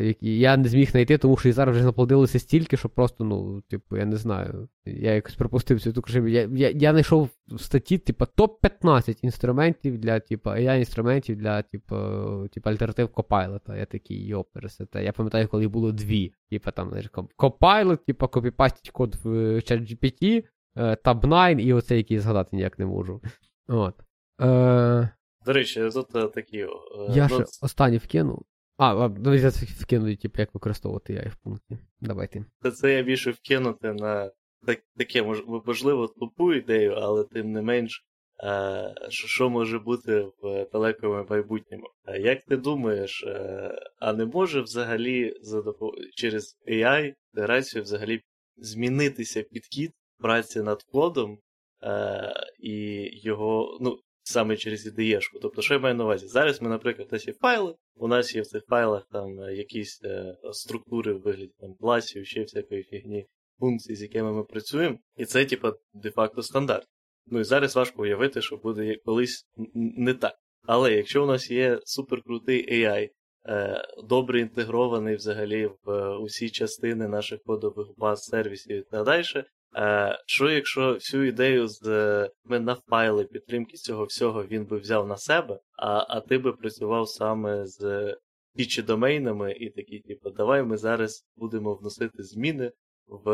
[0.00, 3.60] які я не зміг знайти, тому що і зараз вже наплодилося стільки, що просто, ну,
[3.60, 4.68] типу, я не знаю.
[4.84, 10.20] Я якось припустив цю таку Я я, я знайшов в статті, типу, топ-15 інструментів для,
[10.20, 11.96] типу, AI-інструментів для, типу,
[12.52, 13.76] типу альтернатив Copilot.
[13.78, 15.04] Я такий, йо, пересете.
[15.04, 16.32] Я пам'ятаю, коли було дві.
[16.50, 20.44] Типу, там, знаєш, Copilot, типу, копіпастить код в ChatGPT,
[20.76, 23.20] Tab9 і оцей, який згадати ніяк не можу.
[23.68, 23.94] От.
[24.40, 25.08] Е...
[25.46, 26.58] До речі, тут е, такі.
[26.58, 26.68] Е,
[27.08, 28.44] я ще останній вкинув.
[28.78, 31.78] А, давайте вкинути, типу, як використовувати я в пункті.
[32.00, 32.44] Давайте.
[32.74, 34.30] Це я більше вкинути на
[34.66, 35.22] так, таке,
[35.66, 38.04] можливо, тупу ідею, але тим не менш,
[38.44, 41.86] е, що може бути в далекому майбутньому.
[42.20, 45.90] Як ти думаєш, е, а не може взагалі за допом...
[46.14, 48.20] через AI інтеграцію взагалі
[48.56, 51.38] змінитися підхід праці над кодом
[51.82, 55.38] е, і його, ну, саме через IDE-шку.
[55.42, 56.26] Тобто, що я маю на увазі?
[56.26, 59.54] Зараз ми, наприклад, у нас є файли, у нас є в цих файлах там е,
[59.54, 63.26] якісь е, структури в вигляді там, класів, ще всякої фігні,
[63.58, 66.86] функцій, з якими ми працюємо, і це, типа, де-факто стандарт.
[67.26, 70.34] Ну і зараз важко уявити, що буде колись не так.
[70.66, 73.10] Але якщо у нас є суперкрутий AI,
[73.48, 79.24] е, добре інтегрований взагалі в е, усі частини наших кодових баз сервісів і так далі,
[79.76, 81.82] Е, що якщо всю ідею з
[82.44, 86.52] ми на файли підтримки цього всього він би взяв на себе, а а ти би
[86.52, 88.16] працював саме з
[88.54, 92.72] пічі домейнами і такі, типу, давай ми зараз будемо вносити зміни
[93.06, 93.30] в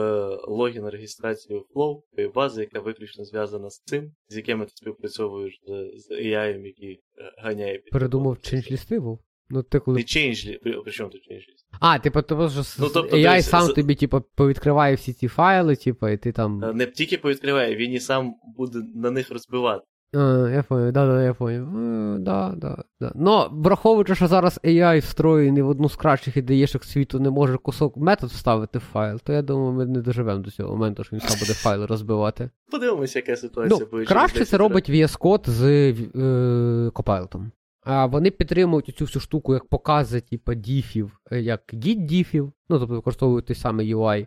[0.49, 6.01] логін реєстрацію Flow, тої бази, яка виключно зв'язана з цим, з якими ти співпрацьовуєш з,
[6.01, 7.83] з AI, який е, ганяє.
[7.93, 9.19] Передумав change був?
[9.55, 9.97] Ну, ти коли...
[9.97, 11.43] Не change, при чому тут change
[11.81, 13.73] А, типу, тому що ну, тобто, AI десь, сам з...
[13.73, 16.59] тобі, типу, повідкриває всі ці файли, типу, і ти там.
[16.75, 19.85] Не тільки повідкриває, він і сам буде на них розбивати.
[20.15, 21.67] А, Я понял, да, да, я понял.
[22.19, 23.13] Да, да, да.
[23.15, 27.97] Но враховуючи, що зараз AI встроєний в одну з кращих ідеєшок світу не може кусок
[27.97, 31.21] метод вставити в файл, то я думаю, ми не доживемо до цього моменту, що він
[31.21, 32.51] сам буде файли розбивати.
[32.71, 34.05] Подивимося, яка ситуація ну, буде.
[34.05, 35.93] Краще це робить VS Code з е,
[36.89, 37.51] Copilot.
[37.83, 42.79] А Вони підтримують цю всю штуку як покази, типу, діфів, е, як git діфів, ну,
[42.79, 44.27] тобто використовують той самий UI,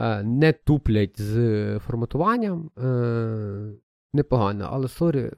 [0.00, 2.70] е, не туплять з форматуванням.
[2.78, 3.72] Е,
[4.12, 5.30] непогано, але sorry.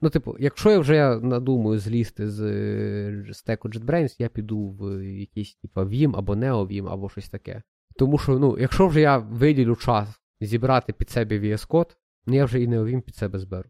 [0.00, 5.80] Ну, типу, якщо я вже надумаю злізти з стеку JetBrains, я піду в якийсь типу,
[5.80, 7.62] Vim або NeoVim, або щось таке.
[7.96, 10.08] Тому що, ну, якщо вже я виділю час
[10.40, 13.68] зібрати під себе VS Code, ну я вже і NeoVim під себе зберу.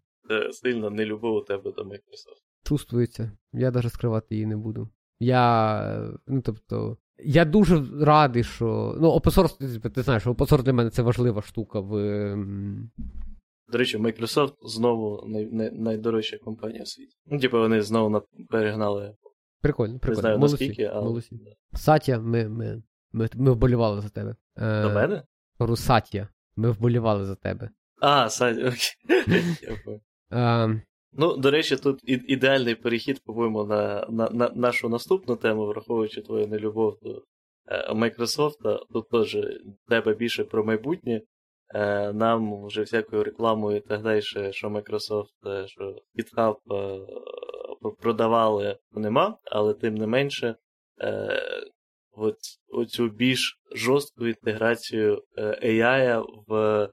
[0.51, 3.33] Сильно не любов у тебе до Microsoft чувствується.
[3.53, 4.89] Я навіть скривати її не буду.
[5.21, 6.13] Я.
[6.27, 8.97] Ну, тобто, я дуже радий, що.
[9.01, 11.91] Ну, OpenSource, ти знаєш, OpenSource для мене це важлива штука в
[13.73, 17.17] До речі, Microsoft знову най, най, найдорожча компанія в світі.
[17.27, 19.15] Ну, типу, вони знову перегнали.
[19.61, 20.17] Прикольно, прикольно.
[20.17, 21.05] Не знаю, Молодці, наскільки, але.
[21.05, 21.41] молодці.
[21.73, 24.37] Сатя, ми, ми, ми, ми вболівали за тебе.
[24.57, 25.23] Е, До мене?
[25.59, 26.29] Русатія.
[26.57, 27.71] Ми вболівали за тебе.
[28.01, 30.01] А, Садя, окей.
[31.13, 36.47] Ну, до речі, тут ідеальний перехід, по-моєму, на, на, на нашу наступну тему, враховуючи твою
[36.47, 37.23] нелюбов до
[37.67, 38.87] е, Microsoft.
[38.93, 39.37] Тут теж
[39.89, 41.23] тебе більше про майбутнє.
[41.75, 46.57] Е, нам вже всякою рекламою і так далі, що Microsoft, е, що GitHub
[48.01, 50.55] продавали, нема, але тим не менше,
[52.69, 55.23] оцю більш жорстку інтеграцію
[55.63, 56.89] AI в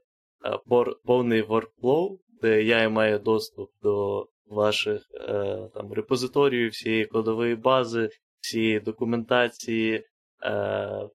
[1.04, 8.80] повний workflow, де AI має доступ до ваших е, там, репозиторіїв, всієї кодової бази, всієї
[8.80, 10.04] документації, е,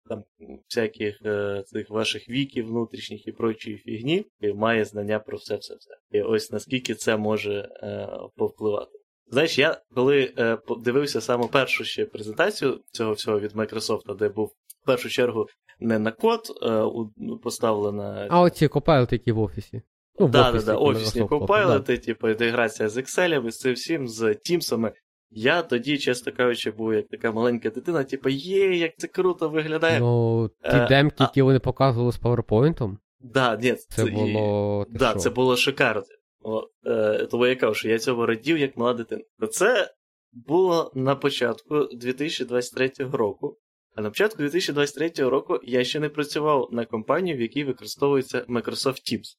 [0.10, 0.24] там,
[0.70, 5.92] всяких е, цих ваших віків внутрішніх і прочої фігні, і має знання про все-все-все.
[6.12, 9.00] І ось наскільки це може е, повпливати.
[9.28, 14.48] Знаєш, я коли е, дивився саме першу ще презентацію цього всього від Microsoft, де був
[14.84, 15.48] в першу чергу
[15.80, 16.70] не на код е,
[17.18, 19.82] ну, поставлена а оці копайлити, які в офісі.
[20.20, 24.08] Ну, да, офісі, да, да, офісні Microsoft, компайлити, типу, інтеграція з Excel, з цим всім,
[24.08, 24.92] з Тімсами.
[25.30, 30.00] Я тоді, чесно кажучи, був як така маленька дитина, типу, є, як це круто виглядає.
[30.00, 34.86] Ну, ті Е, демки, а- які вони показували з PowerPoint, да, ні, це і- було.
[34.90, 35.20] Да, що?
[35.20, 36.04] це було шикарно.
[36.42, 39.22] О, е, тому я кажу, що я цього радів як мала дитина.
[39.52, 39.94] Це
[40.32, 43.58] було на початку 2023 року.
[43.96, 49.14] А на початку 2023 року я ще не працював на компанії, в якій використовується Microsoft
[49.14, 49.38] Teams.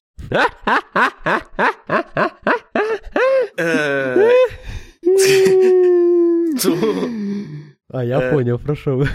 [3.58, 4.30] Е,
[7.88, 9.08] А я Е, поняв, про що ви.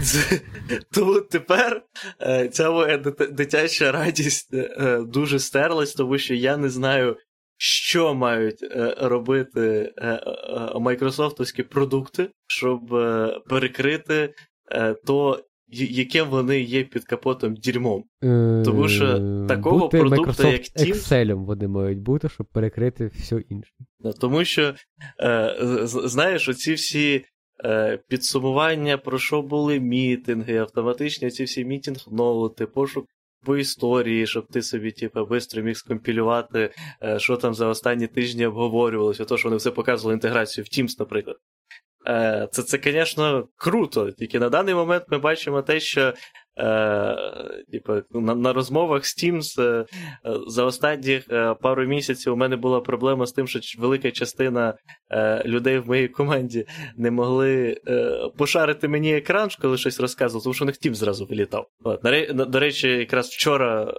[0.94, 1.82] тому тепер
[2.20, 2.98] е, ця моя
[3.32, 4.54] дитяча радість
[5.00, 7.16] дуже стерлась, тому що я не знаю,
[7.56, 8.58] що мають
[9.00, 9.92] робити
[10.80, 12.80] майкрософтовські продукти, щоб
[13.48, 14.34] перекрити
[15.06, 18.04] то, я- яким вони є під капотом дірмом.
[18.64, 23.06] Тому що Е, такого бути продукту, Microsoft як Teams- Excel вони мають бути, щоб перекрити
[23.06, 23.72] все інше.
[24.20, 24.74] Тому що,
[25.22, 25.54] е,
[25.84, 27.24] знаєш, оці всі
[27.64, 33.06] е, підсумування, про що були мітинги, автоматичні ці всі мітинг-ноути, пошук
[33.44, 36.70] по історії, щоб ти собі, типу, швидко міг скомпілювати,
[37.02, 40.90] е, що там за останні тижні обговорювалося, то, що вони все показували інтеграцію в Teams,
[40.98, 41.36] наприклад.
[42.06, 44.10] Е, Це, це, звісно, круто.
[44.10, 46.12] Тільки на даний момент ми бачимо те, що
[46.58, 47.16] е,
[47.72, 49.84] типу, на, на розмовах з Teams е,
[50.46, 51.22] за останні
[51.62, 54.74] пару місяців у мене була проблема з тим, що велика частина
[55.44, 57.76] людей в моїй команді не могли
[58.38, 61.66] пошарити мені екран, коли щось розказував, тому що у них Teams зразу вилітав.
[61.84, 62.00] От,
[62.50, 63.94] до речі, якраз вчора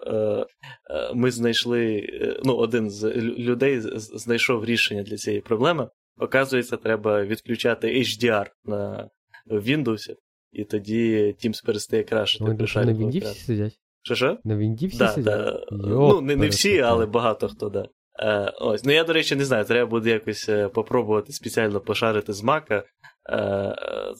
[1.13, 2.07] ми знайшли,
[2.43, 5.87] ну, один з людей знайшов рішення для цієї проблеми.
[6.17, 9.09] Оказується, треба відключати HDR на
[9.49, 10.15] Windows,
[10.51, 12.43] і тоді Teams перестає крашити.
[12.43, 13.79] Вони при на Вінді всі сидять?
[14.03, 14.37] Що що?
[14.43, 15.35] На Вінді всі Да, сидять?
[15.71, 15.87] да.
[15.89, 17.87] Йо, Ну, не, не всі, але багато хто, да.
[18.19, 18.83] Е, ось.
[18.83, 22.83] Ну я, до речі, не знаю, треба буде якось е, попробувати спеціально пошарити з Мака.
[23.25, 23.37] Е,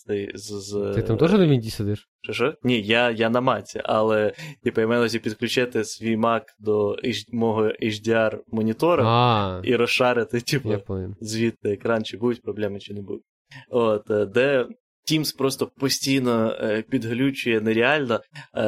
[0.10, 0.94] е, з, з...
[0.96, 2.10] Ти там теж на Вінді сидиш?
[2.22, 2.54] Що, що?
[2.64, 4.34] Ні, я, я на маці, але
[4.64, 6.96] типу, я маю підключити свій Mac до
[7.32, 10.76] мого HDR монітора А, і розшарити, типу,
[11.22, 13.24] звідти екран, чи будуть проблеми, чи не будуть.
[13.70, 14.68] От, е, де
[15.12, 18.20] Teams просто постійно е, підглючує нереально.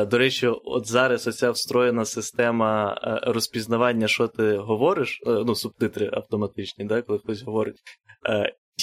[0.07, 7.01] До речі, от зараз оця встроєна система розпізнавання, що ти говориш, ну, субтитри автоматичні, да,
[7.01, 7.75] коли хтось говорить.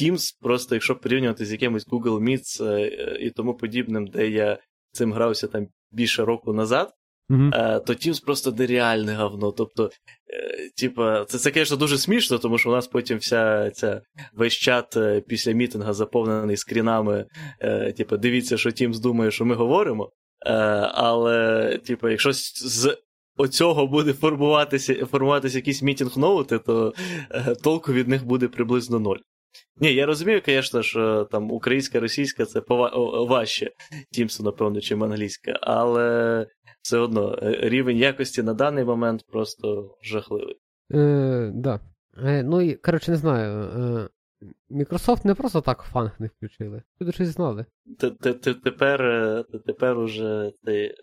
[0.00, 4.58] Teams, просто якщо порівнювати з якимось Google Meets е, е, і тому подібним, де я
[4.92, 6.90] цим грався там більше року назад,
[7.54, 9.52] е, то Teams просто нереальне говно.
[9.52, 9.90] Тобто,
[10.80, 14.96] типа, це, це, звісно, дуже смішно, тому що у нас потім вся ця весь чат
[15.28, 17.26] після мітинга заповнений скрінами.
[17.96, 20.10] Типа, дивіться, що Teams думає, що ми говоримо.
[20.94, 22.96] Але, типа, якщо з-
[23.36, 26.94] оцього буде формуватися, формуватися якісь мітінг-ноути, то
[27.30, 29.18] е, толку від них буде приблизно ноль.
[29.76, 33.70] Ні, я розумію, звісно, що там українська, російська це пова- важче
[34.12, 36.46] Тімсу, напевно, чим англійська, але
[36.82, 40.56] все одно е, рівень якості на даний момент просто жахливий.
[40.94, 41.80] Е, да.
[42.24, 43.62] Е, ну і, коротше, не знаю.
[43.62, 44.08] Е,
[44.70, 46.82] Microsoft не просто так фанг не включили.
[47.00, 47.64] Люди щось знали.
[48.64, 50.94] Тепер, е, тепер уже е,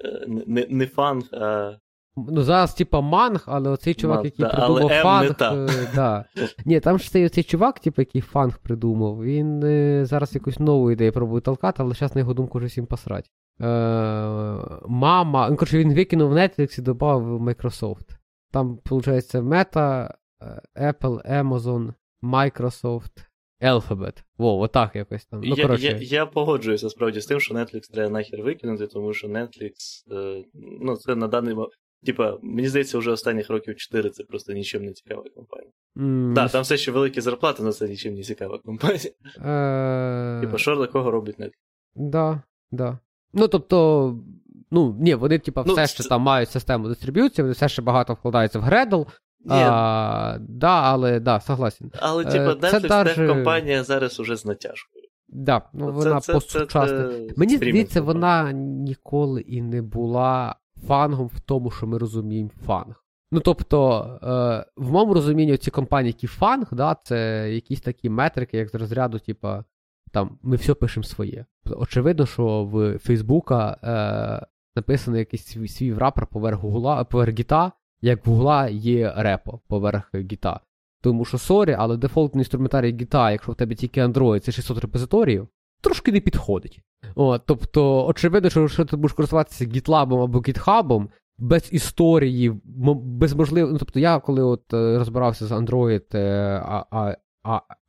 [0.69, 1.76] не фанг, а
[2.18, 5.36] Ну, зараз, типа, MAANG, але оцей чувак, MAANG, який да, придумав не FAANG.
[5.41, 6.26] Е, да.
[6.65, 10.91] Ні, там ж цей оцей чувак, типу, який FAANG придумав, він е, зараз якусь нову
[10.91, 13.32] ідею пробує толкати, але зараз на його думку вже всім посрать.
[13.61, 13.65] Е,
[14.88, 15.49] MAMAA.
[15.49, 18.15] Ну, коротше, він викинув Netflix і додав Microsoft.
[18.51, 20.17] Там, виходить, Meta,
[20.76, 21.93] Apple, Amazon,
[22.24, 23.28] Microsoft,
[23.61, 24.24] Alphabet.
[24.38, 25.41] Во, отак якось там.
[25.43, 29.28] Ну, я, я я, погоджуюся справді з тим, що Netflix треба нахер викинути, тому що
[29.28, 29.72] Netflix,
[30.11, 30.45] е,
[30.82, 31.74] ну, це на даний момент.
[32.05, 35.71] Типа, мені здається, вже останніх років 4 це просто нічим не цікава компанія.
[35.95, 39.11] Mm, да, там все ще великі зарплати, але це нічим не цікава компанія.
[39.37, 40.41] Uh...
[40.41, 41.51] Типа, що для кого робить Netflix?
[41.95, 42.41] Да,
[42.71, 42.99] да.
[43.33, 44.19] Ну, тобто,
[44.71, 46.09] ну, ні, вони, типа, ну, все ще це...
[46.09, 49.05] там мають систему дистриб'юції, вони все ще багато вкладаються в Gradle,
[49.49, 51.91] а, да, але да, согласен.
[51.99, 53.27] Але, типу, Netflix даже...
[53.27, 55.03] компанія зараз уже з натяжкою.
[55.29, 57.11] Да, ну, вона постсучасна.
[57.37, 60.55] Мені здається, вона ніколи і не була
[60.88, 63.03] фангом в тому, що ми розуміємо фанг.
[63.32, 68.57] Ну, тобто, е, в моєму розумінні ці компанії, які фанг, да, це якісь такі метрики,
[68.57, 69.63] як з розряду, типа,
[70.11, 71.45] там, ми все пишемо своє.
[71.65, 77.71] Очевидно, що в Фейсбука е, написано якийсь свій, свій рапор поверх Гугла, поверх Гіта,
[78.01, 80.59] як в Гугла є репо поверх гіта.
[81.01, 85.47] Тому що sorry, але дефолтний інструментарій гіта, якщо в тебе тільки Android, це 600 репозиторіїв,
[85.82, 86.82] трошки не підходить.
[87.16, 92.53] О, тобто, очевидно, що якщо ти будеш користуватися GitLab або GitHub, без історії,
[93.03, 93.74] без можливості.
[93.74, 96.16] Ну, тобто, я коли от е, розбирався з Android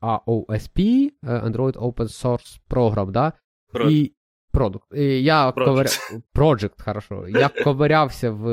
[0.03, 3.33] AOSP, е, Android Open Source Program, да?
[3.91, 4.13] і
[4.53, 4.87] Продукт.
[5.21, 5.89] Я ковиря...
[6.35, 7.29] Project, хорошо.
[7.29, 8.45] Я ковирявся в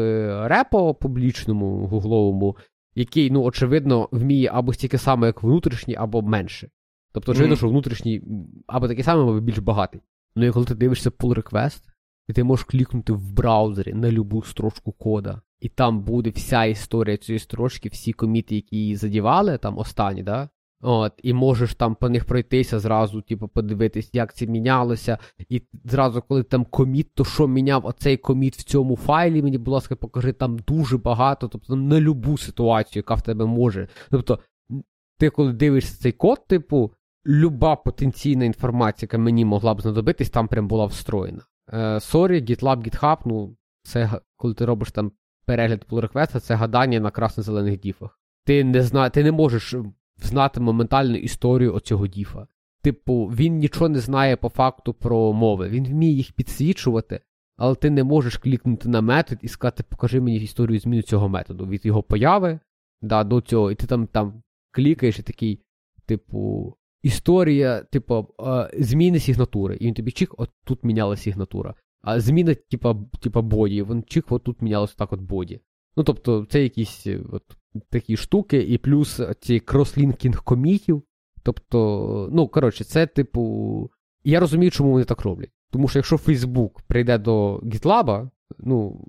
[0.47, 2.57] репо публічному гугловому,
[2.95, 6.69] який, ну, очевидно, вміє або стільки саме, як внутрішній, або менше.
[7.13, 7.57] Тобто, очевидно, mm-hmm.
[7.57, 8.21] що внутрішній
[8.67, 10.01] або такий самий, або більш багатий.
[10.35, 11.81] Ну і коли ти дивишся pull request,
[12.27, 17.17] і ти можеш клікнути в браузері на любу строчку кода, і там буде вся історія
[17.17, 20.49] цієї строчки, всі коміти, які її задівали, там останні, да?
[20.81, 25.17] От, І можеш там по них пройтися, зразу, типу, подивитись, як це мінялося.
[25.49, 29.73] І зразу, коли там коміт, то що міняв оцей коміт в цьому файлі, мені, будь
[29.73, 33.87] ласка, покажи там дуже багато, тобто на любу ситуацію, яка в тебе може.
[34.11, 34.39] Тобто,
[35.19, 36.91] ти, коли дивишся цей код, типу,
[37.27, 41.41] люба потенційна інформація, яка мені могла б знадобитись, там прям була встроєна.
[41.99, 45.11] Sorry, uh, GitLab, GitHub, ну, це коли ти робиш там
[45.45, 48.19] перегляд pull реквеста це гадання на красно-зелених діфах.
[48.45, 49.09] Ти не зна...
[49.09, 49.75] ти не можеш
[50.17, 52.47] знати моментальну історію оцього діфа.
[52.81, 55.69] Типу, він нічого не знає по факту про мови.
[55.69, 57.19] Він вміє їх підсвічувати,
[57.57, 61.67] але ти не можеш клікнути на метод і сказати, покажи мені історію зміни цього методу.
[61.67, 62.59] Від його появи
[63.01, 65.61] да, до цього, і ти там там клікаєш і такий,
[66.05, 66.73] типу,
[67.05, 68.27] історія, типу,
[68.79, 69.75] зміни сигнатури.
[69.75, 71.75] І він тобі чик, от тут міняла сигнатура.
[72.01, 75.59] А зміна, типа, типа боді, він чик, от тут мінялося так от боді.
[75.97, 77.43] Ну, тобто, це якісь от,
[77.89, 81.03] такі штуки, і плюс ці крослінкінг комітів.
[81.43, 83.91] Тобто, ну, коротше, це, типу.
[84.23, 85.51] Я розумію, чому вони так роблять.
[85.71, 88.29] Тому що якщо Facebook прийде до GitLab,
[88.59, 89.05] ну,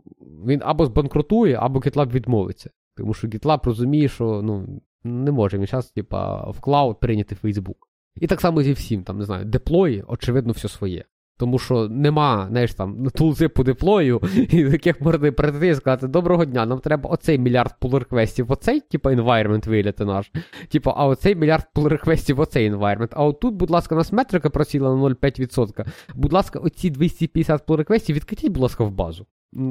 [0.47, 2.71] він або збанкрутує, або GitLab відмовиться.
[2.97, 7.77] Тому що GitLab розуміє, що ну, не може він зараз, типа, в клауд прийняти Facebook.
[8.21, 11.05] І так само зі всім, там, не знаю, деплої, очевидно, все своє.
[11.39, 16.45] Тому що нема, знаєш, там, тулзи по деплою, і яких можна прийти і сказати, доброго
[16.45, 20.33] дня, нам треба оцей мільярд pull реквестів оцей, типу, environment виляти наш.
[20.69, 23.09] Типу, а оцей мільярд pull реквестів оцей environment.
[23.13, 25.87] А отут, будь ласка, у нас метрика просіла на 0,5%.
[26.15, 29.27] Будь ласка, оці 250 pull реквестів відкатіть, будь ласка, в базу.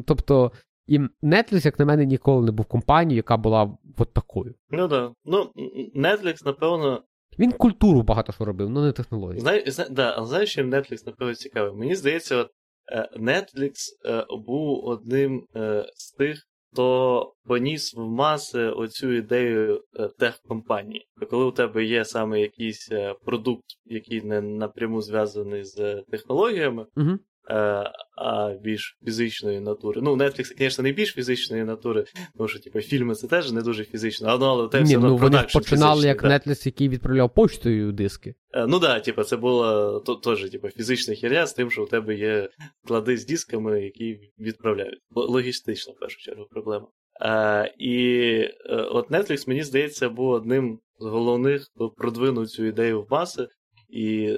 [0.05, 0.51] Тобто,
[0.87, 4.55] і Netflix, як на мене, ніколи не був компанією, яка була от такою.
[4.69, 4.89] Ну так.
[4.89, 5.13] Да.
[5.25, 5.51] Ну,
[5.95, 7.03] Netflix, напевно,
[7.39, 9.41] він культуру багато що робив, але не технології.
[9.41, 11.79] Знає, зна, да, але знаєш, чим Netflix, напевно, цікавий?
[11.79, 12.49] Мені здається, от
[12.91, 13.73] е, Netflix
[14.05, 19.81] е, був одним е, з тих, хто поніс в маси оцю ідею
[20.19, 21.07] техкомпанії.
[21.29, 22.89] Коли у тебе є саме якийсь
[23.25, 27.19] продукт, який не напряму зв'язаний з технологіями, угу.
[27.49, 30.01] Е, а більш фізичної натури.
[30.03, 32.05] Ну, Netflix, звісно, не більш фізичної натури,
[32.37, 35.43] тому що типу, фільми це теж не дуже фізично, але, але те все ну, Вони
[35.53, 36.27] починали як да.
[36.27, 38.35] Netflix, який відправляв почтою диски.
[38.53, 41.87] Е, ну так, да, типу, це була теж типу, фізична херня з тим, що у
[41.87, 42.49] тебе є
[42.85, 44.99] склади з дисками, які відправляють.
[45.11, 46.87] Логістична, в першу чергу, проблема.
[47.19, 53.01] А, е, І от Netflix, мені здається, був одним з головних, хто продвинув цю ідею
[53.01, 53.47] в маси.
[53.89, 54.37] І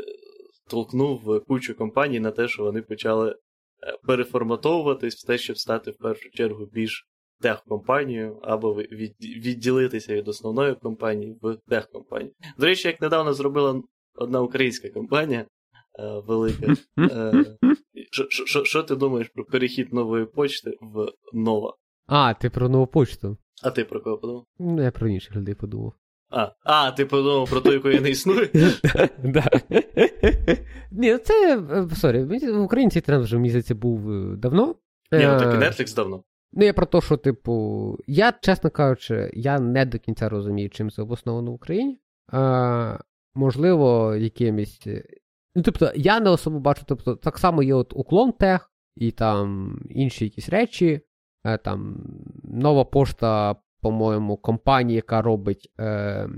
[0.67, 3.35] толкнув кучу компаній на те, що вони почали е,
[4.07, 7.07] переформатовуватись в те, щоб стати в першу чергу більш
[7.41, 8.73] техкомпанією, або
[9.21, 12.31] відділитися від основної компанії в техкомпанію.
[12.57, 13.83] До речі, як недавно зробила
[14.15, 15.45] одна українська компанія е,
[16.27, 16.73] велика.
[16.99, 17.45] Е,
[18.63, 21.73] що ти думаєш про перехід нової почти в нова?
[22.05, 23.37] А, ти про нову почту.
[23.63, 24.45] А ти про кого подумав?
[24.59, 25.93] Ну, я про інших людей подумав.
[26.29, 28.49] А, а, ти подумав про ту, якої не існує?
[30.91, 31.61] Ні, ну це.
[31.95, 34.75] Sorry, в Україні цей тренд вже місяці був е, давно.
[35.11, 36.23] Ні, ну так і е, Netflix давно.
[36.53, 40.91] Ну, я про те, що, типу, я, чесно кажучи, я не до кінця розумію, чим
[40.91, 41.97] це обосновано в Україні.
[42.31, 42.97] А,
[43.35, 44.87] Можливо, якимось.
[45.55, 49.79] Ну, тобто, я не особо бачу, тобто, так само є от уклон тех і там
[49.89, 51.01] інші якісь речі.
[51.45, 52.03] Е, там
[52.43, 53.55] Нова пошта,
[53.87, 56.29] по-моєму, компанія, яка робить е,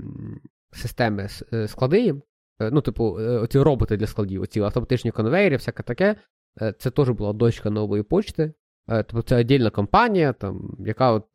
[0.72, 2.14] системи е, склади.
[2.60, 6.16] Е, ну, типу, оці роботи для складів, оці автоматичні конвейери, всяке таке.
[6.78, 8.52] Це теж була дочка нової почти.
[8.86, 11.26] Тобто це віддільна компанія, там, яка от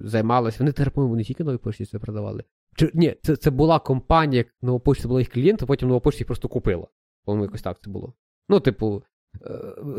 [0.00, 0.56] займалася.
[0.60, 2.44] Вони тепер, по-моєму, не тільки нові почті це продавали.
[2.76, 6.18] Чи, Ні, це це була компанія, нова почта була їх клієнт, а потім нова почта
[6.18, 6.86] їх просто купила.
[7.24, 8.14] По-моєму, якось так це було.
[8.48, 9.02] Ну, типу,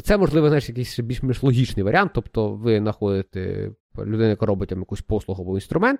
[0.03, 2.11] це, можливо, знаєш, якийсь більш-менш логічний варіант.
[2.15, 5.99] Тобто, ви знаходите людину, яка робить там якусь послугу або інструмент.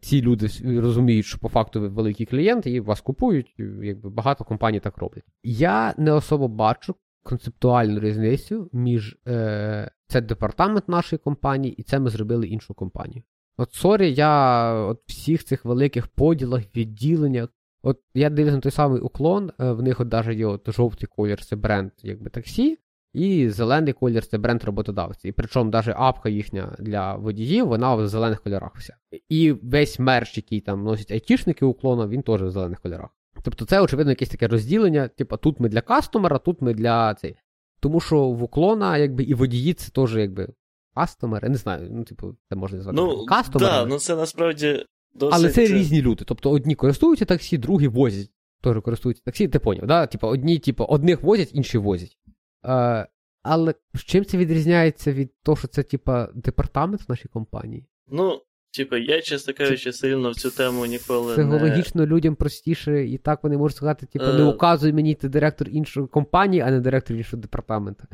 [0.00, 4.80] Ці люди розуміють, що по факту ви великий клієнт, і вас купують, якби багато компаній
[4.80, 5.24] так роблять.
[5.42, 6.94] Я не особо бачу
[7.26, 13.22] концептуальну різницю між е, це департамент нашої компанії, і це ми зробили іншу компанію.
[13.56, 17.48] От sorry, я от всіх цих великих поділах, відділеннях.
[17.82, 21.08] От я дивлюся на той самий Uklon, е, в них от навіть є от жовтий
[21.16, 22.78] колір це бренд якби таксі,
[23.16, 25.28] і зелений колір це бренд роботодавці.
[25.28, 28.96] І причому навіть апка їхня для водіїв, вона в зелених кольорах вся.
[29.28, 33.10] І весь мерч, який там носять айтішники уклона, він теж в зелених кольорах.
[33.42, 37.36] Тобто це, очевидно, якесь таке розділення, типу, тут ми для кастомера, тут ми для цей.
[37.80, 40.48] Тому що в уклона, якби, і водії це теж якби
[40.94, 43.68] кастомер, я не знаю, ну, типу, це можна назвати ну, кастомер.
[43.68, 45.34] Так, да, ну це насправді досить...
[45.34, 46.24] Але це різні люди.
[46.26, 48.30] Тобто одні користуються таксі, другі возять.
[48.62, 50.06] Теж користуються таксі, ти поняв, да?
[50.06, 52.18] Типу, одні, типу, одних возять, інші возять.
[52.64, 53.06] Е,
[53.42, 53.74] але
[54.06, 57.86] чим це відрізняється від того, що це, типа, департамент в нашій компанії?
[58.08, 58.42] Ну,
[58.76, 61.32] Типа, я, чесно кажучи, сильно в цю тему ніколи.
[61.32, 62.06] Психологічно не...
[62.06, 66.62] людям простіше, і так вони можуть сказати, типу, не указуй мені ти директор іншої компанії,
[66.62, 68.04] а не директор іншого департаменту.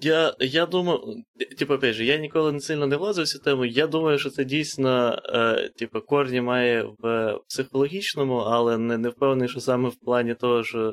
[0.00, 1.00] Я я думаю,
[1.58, 3.64] типу, опять же, я ніколи не сильно не влазив в цю тему.
[3.64, 9.48] Я думаю, що це дійсно, е, типу, корні має в психологічному, але не не впевнений,
[9.48, 10.92] що саме в плані того, що е,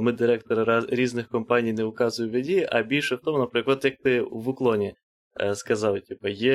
[0.00, 4.48] ми директори різних компаній не вказуємо біді, а більше в тому, наприклад, як ти в
[4.48, 4.94] уклоні
[5.40, 6.52] е, сказав, типу, є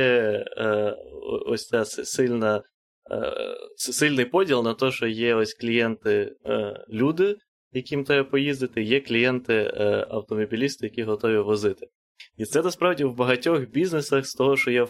[0.57, 0.95] е,
[1.45, 2.63] ось ця сильна.
[3.11, 3.33] Е,
[3.75, 7.35] сильний поділ на те, що є ось клієнти е, люди,
[7.71, 11.87] яким треба поїздити, є клієнти-автомобілісти, е, які готові возити.
[12.37, 14.87] І це насправді в багатьох бізнесах, з того, що я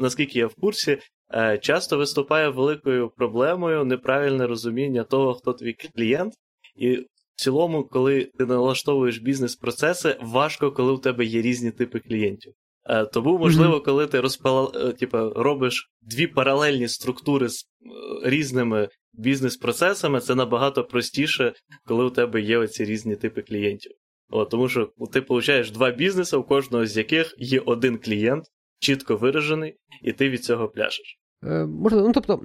[0.00, 0.98] наскільки я в курсі,
[1.34, 6.34] е, часто виступає великою проблемою неправильне розуміння того, хто твій клієнт.
[6.76, 7.06] І
[7.36, 12.52] в цілому, коли ти налаштовуєш бізнес-процеси, важко, коли у тебе є різні типи клієнтів.
[12.86, 17.64] Е, тому, можливо, коли ти розпала, типу, робиш дві паралельні структури з
[18.24, 21.52] різними бізнес-процесами це набагато простіше,
[21.86, 23.92] коли у тебе є оці різні типи клієнтів.
[24.30, 28.44] О, тому що ти получаєш два бізнеси, у кожного з яких є один клієнт,
[28.78, 31.18] чітко виражений, і ти від цього пляшеш.
[31.42, 32.42] Е, Можливо, ну тобто,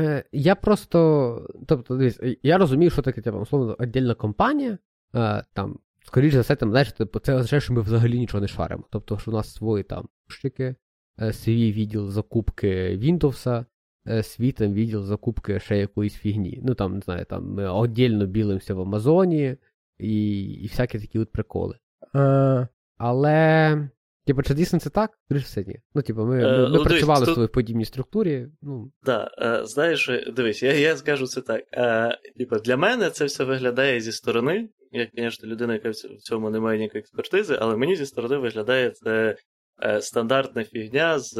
[0.00, 1.48] е, я просто.
[1.66, 4.78] Тобто, дивись, я розумію, що таке, типу, условно, віддільна компанія,
[5.14, 8.48] е, там, скоріш за все, там, знаєш, типу, це означає, що ми взагалі нічого не
[8.48, 8.84] шаримо.
[8.90, 10.74] Тобто, що у нас свої там щики,
[11.20, 13.64] е, свій відділ закупки Windows,
[14.08, 16.60] Е, світом відділ закупки ще якоїсь фігні.
[16.64, 19.56] Ну там, не знаю, там ми отдільно білимося в Амазоні
[19.98, 21.78] і і всякі такі от приколи.
[22.16, 23.88] Е, Але,
[24.30, 25.10] типу, чи дійсно це так?
[25.28, 25.76] Дивишся, все ні.
[25.94, 27.52] Ну, типу, ми ми, ми ну, працювали дивись, в тут...
[27.52, 28.46] подібній структурі.
[28.62, 28.92] Ну.
[29.04, 31.64] Так, е, знаєш, дивись, я я скажу це так.
[31.72, 34.68] Е, Типу, для мене це все виглядає зі сторони.
[34.92, 38.90] Я, звісно, людина, яка в цьому не має ніякої експертизи, але мені зі сторони виглядає
[38.90, 39.36] це
[39.82, 41.34] е, стандартна фігня з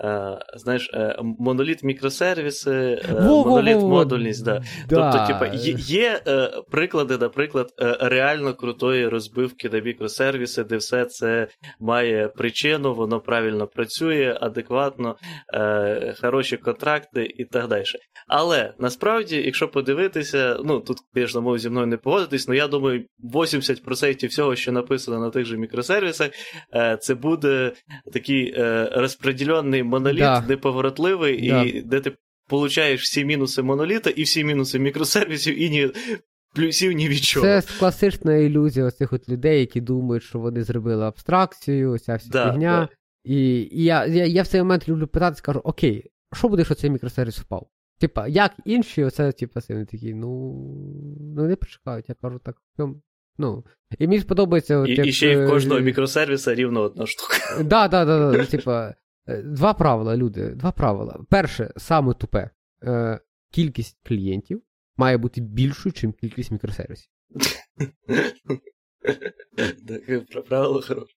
[0.00, 4.44] Е, знаєш, е, моноліт мікросервіси, е, моноліт модульність.
[4.44, 4.58] Да.
[4.58, 4.64] да.
[4.88, 6.20] Тобто, типа, є, є
[6.70, 7.68] приклади, наприклад,
[8.00, 11.48] реально крутої розбивки на мікросервіси, де все це
[11.80, 15.16] має причину, воно правильно працює, адекватно,
[16.20, 17.84] хороші контракти і так далі.
[18.28, 23.04] Але насправді, якщо подивитися, ну тут, звісно, можу зі мною не погодитись, але я думаю,
[23.34, 26.30] 80% всього, що написано на тих же мікросервісах,
[27.00, 27.72] це буде
[28.12, 28.54] такий
[28.92, 30.44] розподілений моноліт да.
[30.48, 31.62] неповоротливий, да.
[31.62, 32.12] і де ти
[32.48, 35.90] получаєш всі мінуси моноліта і всі мінуси мікросервісів, і ні
[36.54, 37.46] плюсів ні від чого.
[37.46, 42.50] Це класична ілюзія оцих от людей, які думають, що вони зробили абстракцію, оця вся да,
[42.50, 42.80] фігня.
[42.80, 42.96] Да.
[43.24, 46.74] І, і я, я я, в цей момент люблю питати, скажу: Окей, що буде, що
[46.74, 47.68] цей мікросервіс впав?
[47.98, 50.52] Типа, як інші, оце, типа, вони такі, ну,
[51.36, 52.56] ну не почекають, я кажу так.
[53.38, 53.64] Ну,
[53.98, 54.84] І мені сподобається.
[54.86, 57.62] І, як, і ще й в кожного мікросервіса рівно одна штука.
[57.62, 58.94] Да, да, да, типа, Е,
[59.26, 60.50] два правила, люди.
[60.50, 61.24] Два правила.
[61.30, 62.50] Перше, саме тупе.
[62.84, 63.20] Е,
[63.50, 64.62] Кількість клієнтів
[64.96, 67.10] має бути більшою, ніж кількість мікросервісів.
[70.48, 71.14] Правило хороше.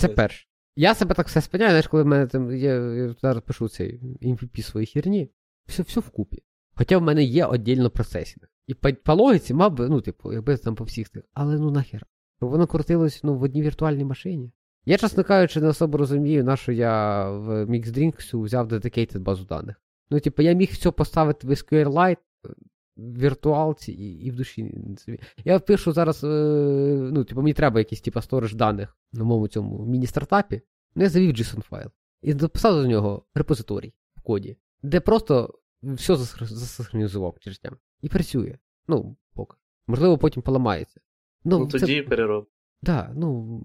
[0.00, 0.46] Це перше.
[0.76, 4.00] Я себе так все спиняю, знаєш, коли в мене там є, я зараз пишу цей
[4.22, 5.30] MVP свої херні,
[5.66, 6.42] все все вкупі.
[6.74, 8.48] Хоча в мене є віддільно процесінг.
[8.66, 11.70] І по, по логіці, мав би, ну, типу, якби там по всіх тих, але ну
[11.70, 12.06] нахер.
[12.40, 14.52] Воно крутилось ну, в одній віртуальній машині.
[14.84, 19.82] Я, чесно кажучи, не особо розумію, на що я в MixDrinks взяв dedicated базу даних.
[20.10, 22.16] Ну, типу, я міг все поставити в SQLite,
[22.96, 24.90] в віртуалці і і в душі.
[25.44, 26.28] Я пишу зараз, е,
[27.12, 30.62] ну, типу, мені треба якийсь типу, сторож даних на моєму цьому міні-стартапі.
[30.94, 31.90] Ну, я завів JSON файл.
[32.22, 37.76] І записав до нього репозиторій в коді, де просто все засинхронізував через тем.
[38.02, 38.58] І працює.
[38.88, 39.56] Ну, поки.
[39.86, 41.00] Можливо, потім поламається.
[41.44, 42.08] Ну, ну тоді це...
[42.08, 42.48] перероб.
[42.82, 43.62] Так, да, ну.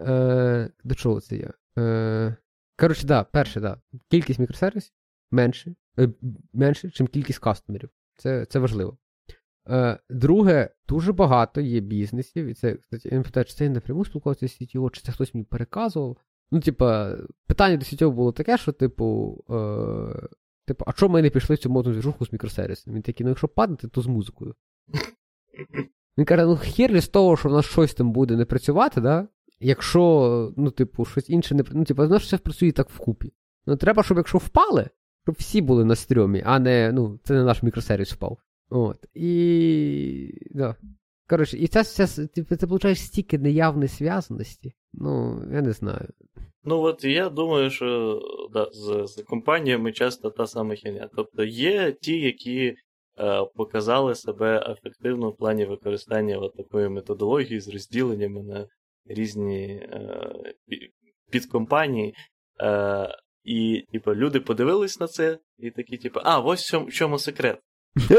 [0.00, 1.52] Е, До чого це я?
[1.78, 2.36] Е,
[2.78, 3.80] Коротше, да, перше, да.
[4.10, 4.92] Кількість мікросервісів
[5.30, 6.08] менше, е,
[6.52, 7.90] менше, ніж кількість кастомерів.
[8.16, 8.98] Це це важливо.
[9.68, 13.70] Е, Друге, дуже багато є бізнесів, і це, кстати, я не питаю, чи це я
[13.70, 16.16] напряму спілкувався з CTO, чи це хтось мені переказував.
[16.50, 17.16] Ну, типа,
[17.46, 20.28] питання до CTO було таке, що, типу, е,
[20.66, 22.94] типу, а чому ми не пішли в цю модну двіжуху з мікросервісом?
[22.94, 24.54] Він такий, ну якщо падати, то з музикою.
[26.18, 29.28] Він каже, ну хер з того, що в нас щось там буде не працювати, да?
[29.60, 33.32] Якщо, ну, типу, щось інше не ну, типу, знаєш, все працює так вкупі.
[33.66, 34.88] Ну, треба, щоб якщо впали,
[35.22, 38.38] щоб всі були на стрьомі, а не, ну, це не наш мікросервіс впав.
[38.70, 39.06] От.
[39.14, 40.48] І.
[40.50, 40.76] Да.
[41.28, 44.74] Коротше, і це, це, ти, ти получаєш стільки неявної зв'язаності.
[44.92, 46.08] Ну, я не знаю.
[46.64, 48.20] Ну, от я думаю, що
[48.52, 51.08] да, з, з компаніями часто та сама херня.
[51.16, 52.76] Тобто є ті, які
[53.18, 58.66] е, показали себе ефективно в плані використання от такої методології з розділеннями на
[59.06, 60.30] різні е,
[61.30, 62.14] підкомпанії.
[62.60, 63.08] Е,
[63.44, 67.58] і, типу, люди подивились на це, і такі, типу, а, ось в чому секрет.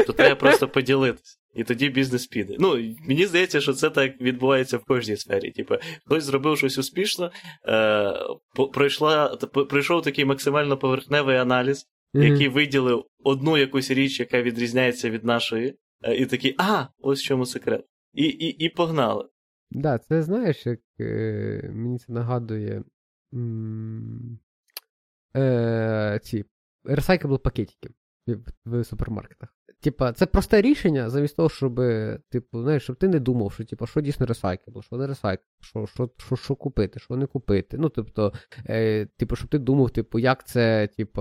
[0.06, 1.36] То треба просто поділитися.
[1.54, 2.56] І тоді бізнес піде.
[2.58, 5.50] Ну, мені здається, що це так відбувається в кожній сфері.
[5.50, 5.74] Типу,
[6.04, 7.30] хтось зробив щось успішно,
[7.68, 8.12] е,
[8.72, 9.36] пройшла,
[9.70, 16.16] пройшов такий максимально поверхневий аналіз, який виділив одну якусь річ, яка відрізняється від нашої, е,
[16.16, 17.84] і такий, а, ось в чому секрет.
[18.12, 19.24] І і, і погнали.
[19.72, 22.82] Так, да, це знаєш, як е, мені це нагадує.
[23.34, 24.38] М-
[25.36, 26.44] е, ці
[26.84, 27.90] recyclable пакетики
[28.26, 29.54] в, в супермаркетах.
[29.80, 31.80] Типа, це просте рішення, замість того, щоб,
[32.30, 35.86] типу, знаєш, щоб ти не думав, що типу, що дійсно ресайклбл, що не ресайклбл, що
[35.86, 37.78] що, що, що купити, що не купити.
[37.78, 38.32] Ну, тобто,
[38.68, 41.20] е, типу, щоб ти думав, типу, як це, типу,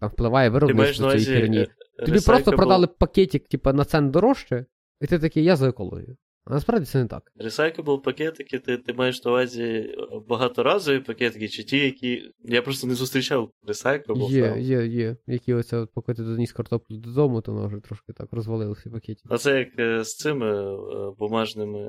[0.00, 1.58] там впливає виробництво цієї херні.
[2.06, 4.66] Тобі просто продали пакетик, типу, на цен дорожче,
[5.00, 6.16] і ти такий, я за екологію.
[6.50, 7.32] Насправді це не так.
[7.40, 9.96] Recyclable пакетики, ти ти маєш на увазі е,
[10.28, 12.32] багаторазові пакетики, чи ті, які.
[12.44, 14.30] Я просто не зустрічав Recyclable.
[14.30, 15.16] Є, є, є.
[15.26, 19.22] Які оце, от, поки ти доніс картоплю додому, то воно вже трошки так розвалилося пакеті.
[19.28, 21.80] А це як е, з цими е, бумажними.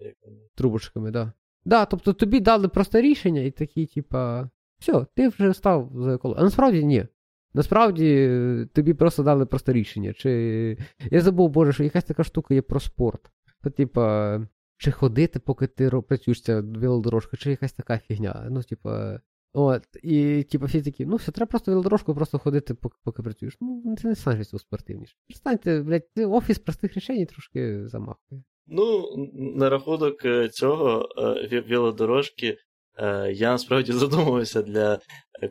[0.00, 0.14] Як...
[0.54, 1.26] Трубочками, так.
[1.26, 1.32] Да.
[1.64, 6.40] Да, тобто тобі дали просто рішення і такі, типа, все, ти вже став за екологію.
[6.40, 7.06] А насправді ні.
[7.54, 8.30] Насправді
[8.72, 10.12] тобі просто дали просто рішення.
[10.12, 10.78] Чи...
[11.10, 13.30] Я забув, Боже, що якась така штука є про спорт.
[13.64, 14.40] То, типа,
[14.76, 18.46] чи ходити, поки ти працюєш ця велодорожка, чи якась така фігня.
[18.50, 19.20] Ну, типа.
[19.56, 23.56] От, і типу, всі такі, ну все, треба просто велодорожку просто ходити, поки поки працюєш.
[23.60, 25.16] Ну, це не станеться спортивніше.
[25.28, 28.42] Перестаньте, блядь, офіс простих рішень трошки замахує.
[28.66, 31.08] Ну, на рахунок е, цього
[31.52, 32.56] е, велодорожки,
[32.98, 34.98] е, я насправді задумувався для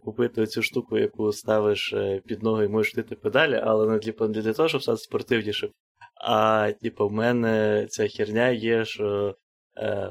[0.01, 1.93] купити цю штуку, яку ставиш
[2.25, 5.69] під ноги і можеш йти педалі, але не типу, не для того, щоб стати спортивнішим,
[6.25, 9.35] а, типу, в мене ця херня є, що
[9.77, 10.09] е,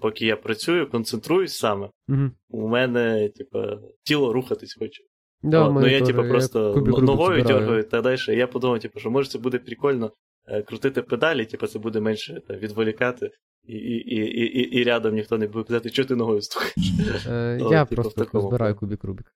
[0.00, 2.30] поки я працюю, концентруюсь саме, угу.
[2.48, 3.58] у мене, типу,
[4.04, 5.02] тіло рухатись хоче.
[5.42, 8.18] Да, ну я, типу, просто я ногою дергаю і так далі.
[8.28, 10.12] Я подумав, типу, що може це буде прикольно
[10.46, 13.30] е, крутити педалі, типу, це буде менше та, відволікати,
[13.64, 17.26] і і, і, і, і рядом ніхто не буде казати, що ти ногою стукаєш.
[17.26, 19.34] Е, я типу, просто збираю кубік Рубік.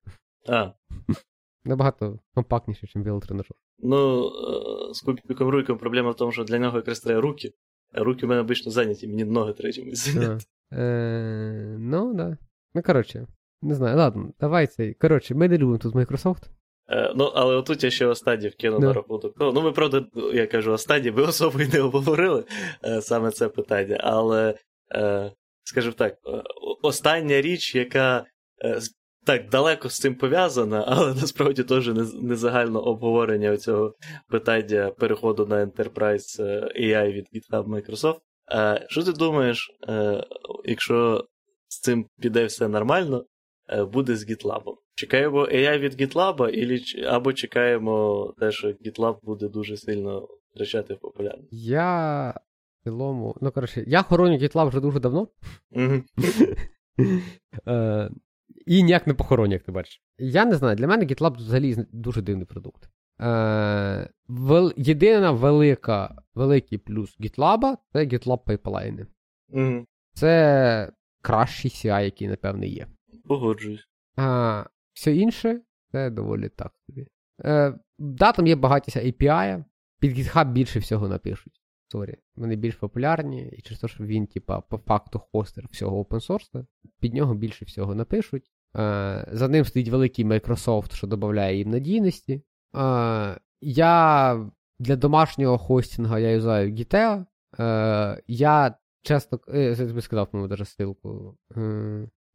[0.48, 0.70] А.
[1.64, 3.56] Набагато компактніше, ніж велотренажер.
[3.78, 4.30] Ну,
[4.92, 7.52] з кубіком Рубіком проблема в тому, що для нього якраз треба руки.
[7.92, 10.44] А руки в мене обично зайняті, мені ноги треба чимось зайняти.
[10.72, 12.38] Е, ну, да.
[12.74, 13.26] Ну, коротше,
[13.62, 14.94] не знаю, ладно, давай цей.
[14.94, 16.42] Коротше, ми не любимо тут Microsoft.
[16.88, 19.34] Е, ну, але отут я ще останнє вкину на рахунок.
[19.40, 22.44] Ну, ми, правда, я кажу, останнє, ми особо і не обговорили
[22.84, 24.54] е, саме це питання, але,
[24.94, 25.32] е,
[25.64, 26.18] скажімо так,
[26.82, 28.26] остання річ, яка
[29.24, 31.88] так далеко з цим пов'язана, але насправді теж
[32.22, 33.94] не, загально обговорення цього
[34.28, 36.40] питання переходу на Enterprise
[36.80, 38.20] AI від GitHub Microsoft.
[38.88, 39.70] Що ти думаєш,
[40.64, 41.26] якщо
[41.68, 43.24] з цим піде все нормально,
[43.92, 44.62] буде з GitLab?
[44.94, 51.52] Чекаємо AI від GitLab, або чекаємо те, що GitLab буде дуже сильно втрачати в популярність?
[51.52, 52.30] Я
[52.80, 53.36] в цілому.
[53.40, 55.28] Ну, коротше, я хороню GitLab вже дуже давно.
[58.66, 60.02] І ніяк не похоронять, як ти бачиш.
[60.18, 62.88] Я не знаю, для мене GitLab взагалі дуже дивний продукт.
[63.20, 69.06] Е, вел, Єдина велика, великий плюс GitLab це GitLab пайплайни.
[69.52, 69.84] Mm.
[70.12, 70.92] Це
[71.22, 72.86] кращий CI, який, напевне, є.
[73.24, 73.88] Погоджуюсь.
[74.16, 75.60] А все інше
[75.92, 77.06] це доволі так собі.
[77.44, 79.64] Е, Да, там є багатіся API,
[80.00, 81.60] під GitHub більше всього напишуть.
[81.88, 86.30] Sorry, вони більш популярні, і через те, що він, типа, по факту хостер всього open
[86.30, 86.66] source,
[87.00, 88.52] під нього більше всього напишуть.
[88.76, 92.42] Е, За ним стоїть великий Microsoft, що додає їм надійності.
[92.76, 94.46] Е, Я
[94.78, 97.24] для домашнього хостінга я юзаю Gitea.
[97.60, 101.34] Е, Я чесно я тобі сказав, по-моєму, даже ссылку.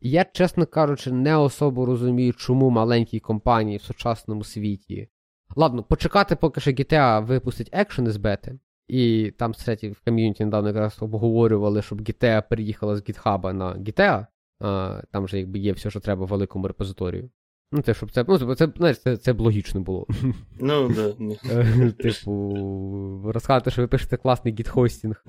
[0.02, 5.10] Я, чесно кажучи, не особо розумію, чому маленькі компанії в сучасному світі.
[5.56, 8.60] Ладно, почекати, поки що GTA випустить екшени з бети.
[8.88, 14.26] І там, кстати, в ком'юніті недавно якраз обговорювали, щоб GTA переїхала з GitHub на GTA.
[14.60, 17.30] А, Там же якби є все, що треба в великому репозиторію.
[17.72, 20.08] Ну, те, щоб це, ну, це, знаєш, це, це б логічно було.
[20.60, 21.14] Ну, да.
[21.52, 25.24] Е, типу, розказати, що ви пишете класний git-hosting.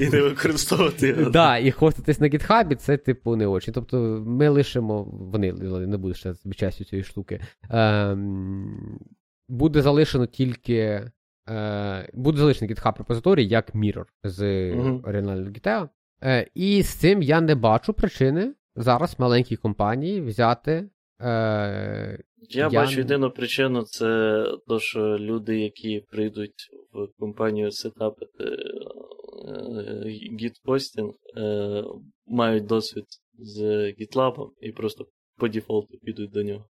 [0.00, 1.30] І не використовувати його.
[1.30, 3.74] Да, і хоститись на гітхабі, це, типу, не очень.
[3.74, 5.52] Тобто, ми лишимо, вони
[5.86, 7.40] не будуть ще частю цієї штуки.
[7.70, 8.98] Ем,
[9.48, 11.10] Буде залишено тільки.
[11.48, 14.70] Е, Буде залишений GitHub репозиторій як Mirror з
[15.04, 15.88] оригінального Gitea.
[16.22, 20.88] Е, І з цим я не бачу причини зараз маленькій компанії взяти
[21.22, 22.18] Е,
[22.48, 28.44] Я, я бачу єдину причину, це то, що люди, які прийдуть в компанію сетапити
[30.40, 31.84] гіт-постінг, е,
[32.26, 33.04] мають досвід
[33.38, 33.60] з
[34.00, 35.06] GitLab і просто
[35.36, 36.64] по дефолту підуть до нього.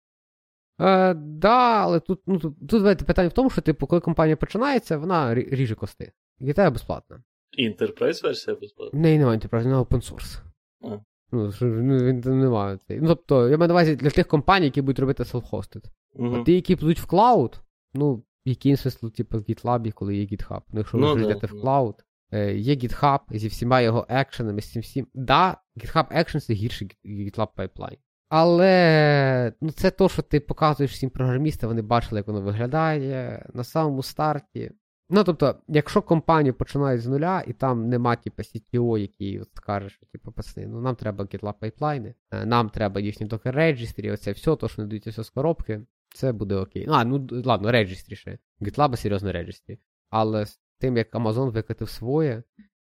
[0.82, 4.98] Е, Да, але тут ну, тут, тут питання в тому, що типу, коли компанія починається,
[4.98, 6.12] вона ріже кости.
[6.42, 7.24] GitLab безплатна.
[7.60, 9.00] Enterprise версія безплатна?
[9.00, 10.42] Не, немає Enterprise, вона open source.
[10.82, 11.00] А.
[11.32, 12.78] Ну, ну, він немає.
[12.90, 15.84] Ну, тобто, я маю на увазі для тих компаній, які будуть робити self-hosted.
[16.16, 16.42] Uh-huh.
[16.42, 17.62] А ті, які підуть в cloud,
[17.94, 20.62] ну, який смисл, типу, в GitLab, коли є GitHub.
[20.72, 21.96] Ну, якщо ви ну, йдете ну, в cloud,
[22.32, 25.08] е, є GitHub зі всіма його екшенами, з цим всім.
[25.14, 27.98] Да, GitHub Action це гірший GitLab Pipeline.
[28.30, 33.64] Але ну, це то, що ти показуєш всім програмістам, вони бачили, як воно виглядає на
[33.64, 34.72] самому старті.
[35.10, 39.90] Ну, тобто, якщо компанію починають з нуля, і там нема, типу, CTO, який от скаже,
[39.90, 44.32] що типу, пацани, ну нам треба GitLab пайплайни, е, нам треба їхні Docker Registry, оце
[44.32, 45.82] все, то, що не дають все з коробки,
[46.16, 46.88] це буде окей.
[46.90, 48.38] А, ну ладно, Registry ще.
[48.62, 49.78] GitLab серйозно Registry.
[50.10, 52.44] Але з тим, як Amazon викатив своє,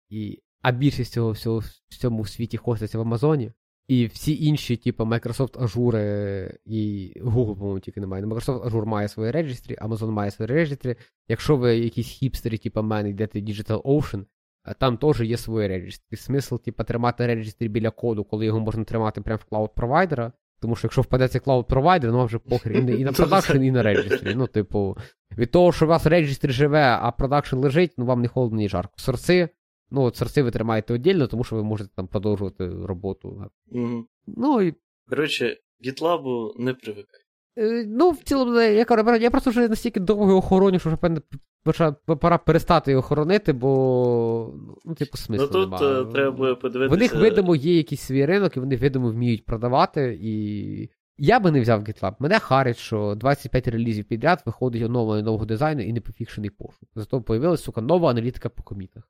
[0.09, 1.59] і, а більшість цього всього
[1.89, 3.51] в цьому світі хоститься в Амазоні,
[3.87, 8.25] і всі інші, типу, Microsoft Azure і Google, по-моєму, тільки немає.
[8.25, 10.95] Microsoft Azure має свої реєстрі, Amazon має свої реєстрі.
[11.27, 14.25] Якщо ви якісь хіпстери, типу мене, йдете Digital Ocean,
[14.79, 16.17] там теж є свої реєстрі.
[16.17, 20.31] Смисл, типу, тримати реєстрі біля коду, коли його можна тримати прямо в клауд провайдера.
[20.61, 23.71] Тому що якщо впаде цей cloud provider, ну вже похер і, і на продакшн, і
[23.71, 24.35] на реєстрі.
[24.35, 24.97] Ну, типу,
[25.37, 28.69] від того, що у вас реєстрі живе, а продакшн лежить, ну вам не холодно, ні
[28.69, 28.93] жарко.
[28.95, 29.49] Сорси
[29.93, 33.51] Ну, от сорси ви тримаєте віддільно, тому що ви можете там продовжувати роботу.
[33.71, 34.05] Угу.
[34.27, 34.73] Ну і.
[35.09, 37.19] Коротше, GitLab не привикай.
[37.57, 41.21] Е, ну, в цілому, я кажу, я просто вже настільки довго хороню, що вже певне
[42.21, 44.53] пора перестати його хоронити, бо
[44.85, 46.01] ну, типу, смислу Ну тут немає.
[46.01, 46.95] Е, треба буде подивитися.
[46.95, 50.19] В них, видимо, є якийсь свій ринок, і вони, видимо, вміють продавати.
[50.21, 52.15] І я би не взяв GitLab.
[52.19, 56.89] Мене харить, що 25 релізів підряд виходить оновлення нового дизайну і не пофікшений пошук.
[56.95, 59.03] Зато появилася, сука, нова аналітика по комітах.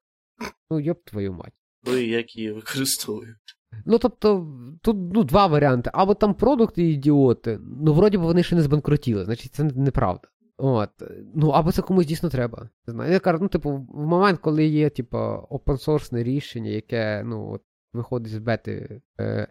[0.70, 1.54] Ну, йоп твою мать.
[1.86, 3.38] Ну і як її використовують.
[3.86, 4.48] Ну, тобто,
[4.82, 5.90] тут ну, два варіанти.
[5.94, 10.28] Або там продукти ідіоти, ну, вроді би вони ще не збанкрутіли, значить це неправда.
[10.58, 10.90] От.
[11.36, 12.70] Ну, або це комусь дійсно треба.
[12.88, 17.62] Я кажу, ну, типу, в момент, коли є, типу, open-source рішення, яке, ну, от,
[17.94, 19.02] виходить з бети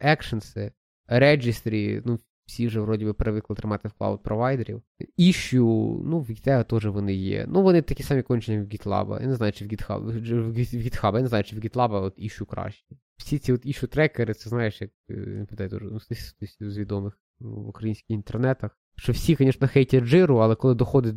[0.00, 0.72] екшенси,
[1.08, 2.18] registry, ну,
[2.52, 4.82] всі вже вроді би привикли тримати в клауд провайдерів.
[5.16, 7.46] Іщу, ну, в GitHub теж вони є.
[7.48, 9.20] Ну, вони такі самі кончені в GitLab.
[9.20, 10.00] Я не знаю, чи в GitHub,
[10.42, 12.96] в GitHub, я не знаю, чи в GitLab от іщу краще.
[13.16, 16.00] Всі ці от іщу трекери, це знаєш, як е, питаю, ну,
[16.60, 18.78] з відомих в українських інтернетах.
[18.96, 21.14] Що всі, звісно, хейтять джиру, але коли доходить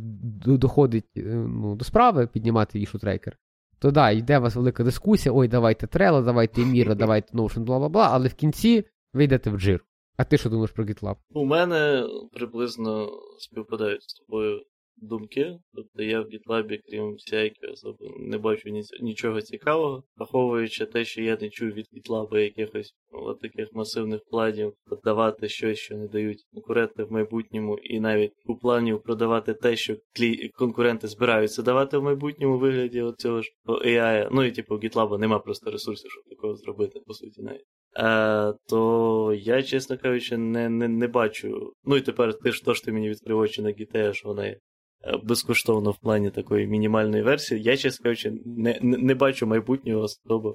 [0.58, 3.38] доходить е, ну, до справи піднімати ішу трекер,
[3.78, 7.78] то да, йде у вас велика дискусія, ой, давайте Trello, давайте Miro, давайте Notion, бла
[7.78, 9.84] бла бла, але в кінці ви йдете в джир.
[10.16, 11.16] А ти що думаєш про GitLab?
[11.30, 14.62] У мене приблизно співпадають з тобою
[14.96, 15.58] думки.
[15.74, 21.38] Тобто я в GitLab, крім CI, особи не бачу нічого цікавого, враховуючи те, що я
[21.40, 24.72] не чую від GitLab якихось ну, таких масивних планів
[25.04, 29.96] давати щось, що не дають конкуренти в майбутньому, і навіть у планів продавати те, що
[30.14, 30.48] клі...
[30.48, 34.28] конкуренти збираються давати в майбутньому вигляді цього ж AI.
[34.32, 37.66] Ну і типу GitLab нема просто ресурсів, щоб такого зробити, по суті, навіть.
[37.98, 41.72] Е, то я, чесно кажучи, не не, не бачу.
[41.84, 44.46] Ну і тепер ти ж то ж ти мені відкрив очі на гітея, що вона
[44.46, 44.58] є
[45.04, 47.62] е, безкоштовно в плані такої мінімальної версії.
[47.62, 50.54] Я, чесно кажучи, не не, не бачу майбутнього особи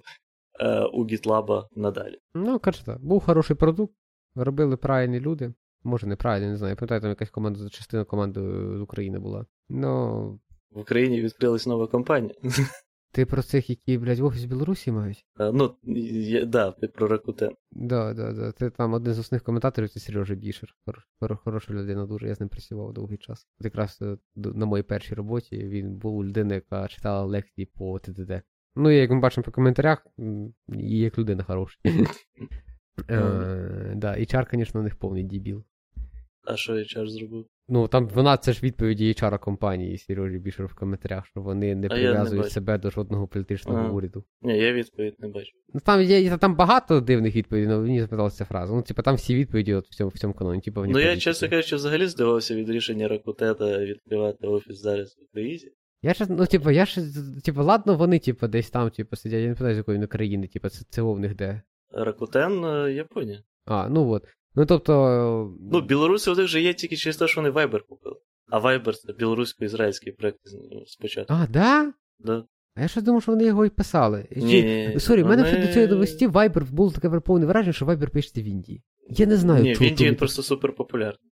[0.60, 2.18] е, у GitLab надалі.
[2.34, 3.94] Ну, коротше так, був хороший продукт,
[4.36, 5.54] робили правильні люди.
[5.84, 6.72] Може, неправильно, не знаю.
[6.72, 8.42] Я пам'ятаю, там якась команда, частина команди
[8.78, 9.46] з України була.
[9.70, 10.40] Ну.
[10.72, 12.36] В Україні відкрилась нова компанія.
[13.14, 15.26] Ти про цих, які, блядь, в офіс Білорусі мають?
[15.36, 17.52] А, ну, я, да, ти про Ракутен.
[17.72, 18.52] Да, да, да.
[18.52, 20.76] Ти там один з основних коментаторів, це Сережа Бішер.
[20.86, 23.48] Хор, хор, хороша людина, дуже я з ним працював довгий час.
[23.60, 28.42] От якраз е, на моїй першій роботі він був людина, яка читала лекції по ТДД.
[28.76, 30.08] Ну, і як ми бачимо по коментарях,
[30.78, 31.80] і як людина хороша.
[33.10, 35.64] Е, да, HR, звісно, у них повний дебіл.
[36.44, 37.46] А що HR зробив?
[37.74, 41.88] Ну, там вона це ж відповіді HR компанії Сережі Бішер в коментарях, що вони не
[41.88, 43.90] прив'язують не себе до жодного політичного ага.
[43.90, 44.24] уряду.
[44.42, 45.52] Ні, я відповідь не бачу.
[45.74, 48.74] Ну там є там багато дивних відповідей, але мені запиталася ця фраза.
[48.74, 50.62] Ну, типу, там всі відповіді от в цьому в цьому каноні.
[50.62, 55.72] Типу, ну, я, чесно кажучи, взагалі здивався від рішення Ракутета відкривати офіс зараз в Україні.
[56.02, 57.02] Я ж, ну, типу, я ж,
[57.46, 60.70] типу, ладно, вони, типу, десь там, типу, сидять, я не питаю, з якої країни, типу,
[60.70, 61.62] це, це в них де.
[61.92, 63.44] Ракутен, е, Японія.
[63.66, 64.24] А, ну от.
[64.56, 65.54] Ну тобто.
[65.72, 68.16] Ну, білоруси у них вже є тільки через те, що вони Viber купили.
[68.50, 70.40] А Viber це білорусько-ізраїльський проект
[70.86, 71.34] спочатку.
[71.34, 71.94] А, да?
[72.20, 72.44] Да.
[72.76, 74.28] А я ще думав, що вони його і писали.
[74.36, 78.10] Ні, sorry, в мене вже до цієї новості Viber було таке повне враження, що Viber
[78.10, 78.84] пишеться в Індії.
[79.10, 81.32] Я не знаю, Ні, в Індії він просто супер популярний.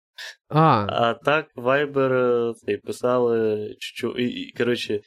[0.49, 2.13] А А так, Viber
[2.51, 5.01] е, цей писали, чу, і, і, коротше,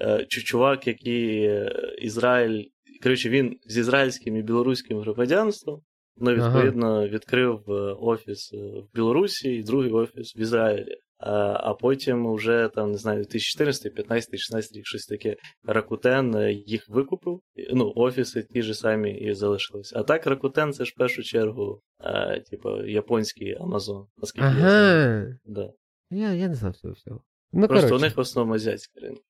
[0.00, 2.64] е, чувак, який е, Ізраїль.
[3.02, 5.82] Коротше, він з ізраїльським і білоруським громадянством.
[6.16, 7.08] Ну, відповідно, ага.
[7.08, 7.62] відкрив
[8.00, 10.96] офіс в Білорусі і другий офіс в Ізраїлі.
[11.24, 15.36] А потім вже там, не знаю, 2014, 15, 16 рік щось таке.
[15.64, 17.40] Ракутен е, їх викупив.
[17.72, 19.92] Ну, офіси ті ж самі і залишились.
[19.96, 24.06] А так, Ракутен це ж в першу чергу, а, типу, японський Амазон.
[24.16, 24.60] Наскільки ага.
[24.60, 25.38] я знаю.
[25.44, 25.72] Да.
[26.10, 27.20] Я, я не знав цього всього.
[27.52, 28.04] Ну, Просто короче.
[28.04, 29.22] у них в основному азіатський ринок.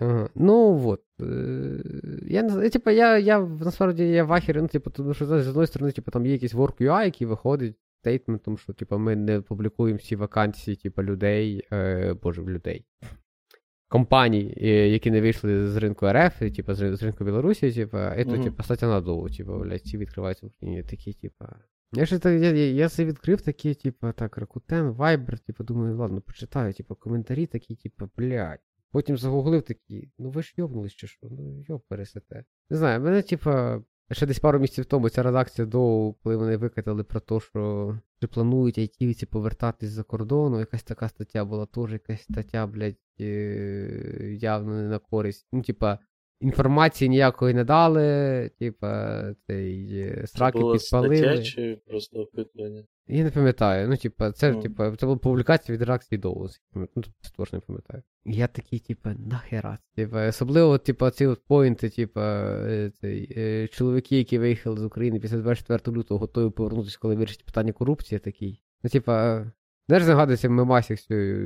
[0.00, 0.30] Ага.
[0.34, 1.02] Ну вот.
[1.18, 5.66] Я не знаю, типу, я, я насправді я вахер, ну, типу, тому що з одної
[5.66, 9.98] сторони, типу, там є якийсь work UI, який виходить стейтментом, що типу, ми не публікуємо
[9.98, 12.84] всі вакансії, типу, людей, е, боже, людей.
[13.88, 14.54] Компаній,
[14.92, 18.44] які не вийшли з ринку РФ, типу, з ринку Білорусі, типу, і то, mm-hmm.
[18.44, 21.44] типу, стаття надовго, типу, блядь, ці відкриваються в Україні, такі, типу.
[21.92, 26.20] Я ж я, я, я це відкрив такі, типу, так, Rakuten, Viber, типу, думаю, ладно,
[26.20, 28.60] почитаю, типу, коментарі такі, типу, блядь.
[28.94, 32.44] Потім загуглив такі, ну ви ж йобнулись чи що, ну йоб пересете.
[32.70, 37.04] Не знаю, мене, типа, ще десь пару місяців тому ця редакція до, коли вони викатали
[37.04, 42.22] про те, що чи планують айтівці повертатись за кордону, якась така стаття була, теж якась
[42.22, 45.46] стаття, блядь, е, явно не на користь.
[45.52, 45.98] Ну, типа,
[46.40, 51.16] інформації ніякої не дали, типа, цей е, сраки це підпалили.
[51.16, 52.84] Стаття чи просто опитування?
[53.06, 53.88] Я не пам'ятаю.
[53.88, 54.62] Ну, типа, це, mm.
[54.62, 56.60] типа, це була публікація від редакції Доус.
[56.74, 58.02] Ну, це теж не пам'ятаю.
[58.24, 59.78] Я такий, типа, нахера.
[59.94, 62.20] Типа, особливо, типа, ці от поінти, типа,
[62.66, 67.44] е, цей, е, чоловіки, які виїхали з України після 24 лютого, готові повернутися, коли вирішить
[67.44, 68.62] питання корупції, такий.
[68.82, 69.46] Ну, типа,
[69.88, 71.36] знаєш, загадується мемасик з цією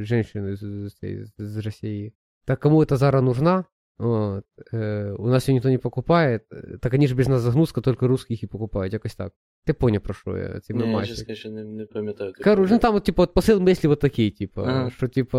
[0.00, 2.12] е, жінкою з, з, з, з Росії.
[2.44, 3.64] Так кому це зараз нужна?
[3.98, 4.44] Вот.
[4.72, 6.46] Э, у нас ее никто не покупает.
[6.80, 9.32] Так они же без нас загнузка, только русские их и покупают, якось так.
[9.64, 10.60] Ти поняв, про що я?
[10.60, 12.32] Ці Ні, я, чесно, ще не, не пам'ятаю.
[12.44, 14.90] Короче, ну там, от, типу, от посил мислі от такий, типу, ага.
[14.90, 15.38] що, типу,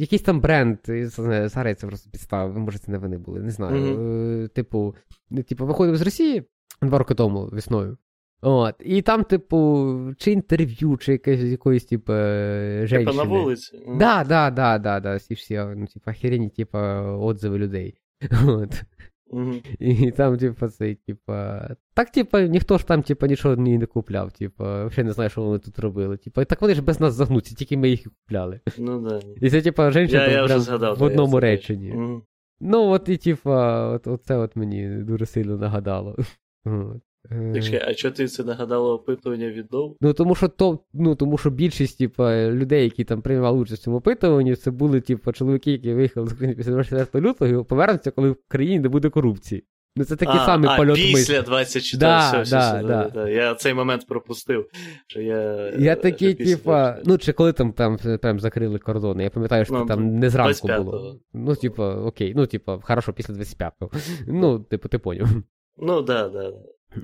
[0.00, 3.94] якийсь там бренд, зараз це просто підстав, може, це не вони були, не знаю.
[3.94, 4.48] Угу.
[4.48, 4.94] Типу,
[5.48, 6.42] типу, виходив з Росії
[6.82, 7.98] два роки тому весною.
[8.44, 13.04] От, І там, типу, чи інтерв'ю, чи якесь якоїсь, типу, женщини.
[13.04, 13.78] Типа на вулиці.
[13.98, 17.94] Да, да, да, да, да, всі всі, ну, типу, охерені, типу, отзиви людей.
[18.46, 18.82] От.
[19.32, 19.76] Mm-hmm.
[19.78, 21.32] І там, типу, цей, типу,
[21.94, 25.58] так, типу, ніхто ж там, типу, нічого не купляв, типу, взагалі не знаю, що вони
[25.58, 26.16] тут робили.
[26.16, 28.60] Типу, так вони ж без нас загнуться, тільки ми їх купляли.
[28.78, 29.20] Ну, да.
[29.40, 31.92] І це, типу, жінка я, я згадав, в одному реченні.
[31.92, 32.20] Mm-hmm.
[32.60, 36.16] Ну, от і, типу, от, от це от мені дуже сильно нагадало.
[36.64, 37.02] От.
[37.30, 39.96] Так, а чого ти це нагадало опитування віддав?
[40.00, 43.84] Ну тому що то, ну тому що більшість типа, людей, які там приймали участь в
[43.84, 48.10] цьому опитуванні, це були типа, чоловіки, які виїхали з України після 24 лютого і повернуться,
[48.10, 49.64] коли в країні не буде корупції.
[49.96, 53.10] Ну це такий а, самий а, польот після 24 да, все, все, да, все, да.
[53.14, 53.28] да.
[53.28, 54.66] Я цей момент пропустив.
[55.06, 59.64] Що Я я такий, типа, ну чи коли там там прям закрили кордони, я пам'ятаю,
[59.64, 61.20] що ну, там не зранку було.
[61.32, 63.90] Ну, типа, окей, ну, типа, хорошо, після 25-го.
[64.26, 65.28] Ну, типу, ти поняв.
[65.76, 66.52] Ну, да, да.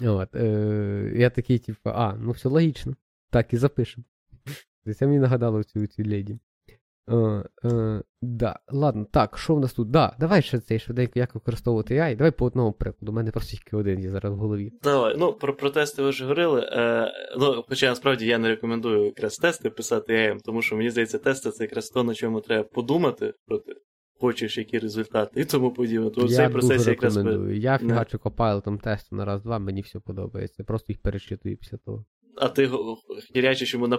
[0.02, 2.94] От, е, Я такий, типу, а, ну все логічно.
[3.30, 4.04] Так і запишемо.
[4.98, 6.38] Це мені нагадало цю цю леді.
[7.10, 9.90] Е, е, да, Ладно, так, що в нас тут?
[9.90, 12.16] Да, Давай ще цей швиденько, як використовувати AI.
[12.16, 13.12] Давай по одному прикладу.
[13.12, 14.72] У мене просто тільки один є зараз в голові.
[14.82, 15.14] Давай.
[15.18, 16.70] Ну, про про тести ви вже говорили.
[16.72, 21.18] Е, ну, Хоча насправді я не рекомендую якраз тести писати AI, тому що мені здається,
[21.18, 23.72] тести це якраз то, на чому треба подумати проти.
[24.20, 26.10] Хочеш, які результати і тому подібне.
[26.10, 27.18] То цей процес якраз.
[27.52, 30.64] Я фігачу копайлотом тесту на раз-два, мені все подобається.
[30.64, 32.04] Просто їх перечитую після того
[32.40, 32.70] а ти
[33.34, 33.98] хірячиш йому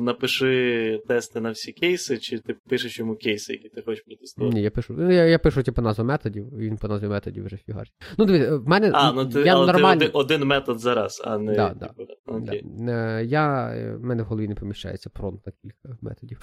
[0.00, 4.54] напиши тести на всі кейси, чи ти пишеш йому кейси, які ти хочеш протестувати?
[4.54, 4.94] Ні, я пишу.
[4.98, 7.92] Ну, я я пишу, типу, назву методів, і він по назві методів вже фігарить.
[8.18, 8.90] Ну, дивіться, в мене.
[8.94, 9.96] А, ну ти, я але нормаль...
[9.96, 11.54] ти один, метод зараз, а не.
[11.54, 12.60] Да, типу, да.
[12.78, 13.20] Да.
[13.20, 16.40] Я, В мене в голові не поміщається фронт на кілька методів.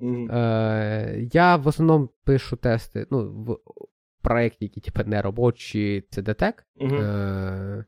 [0.00, 0.36] Mm-hmm.
[0.36, 3.58] Е, Я в основному пишу тести, ну, в
[4.22, 6.54] проєкті, які, типу, не робочі, це DTEC.
[6.80, 7.02] Mm-hmm.
[7.02, 7.84] Е,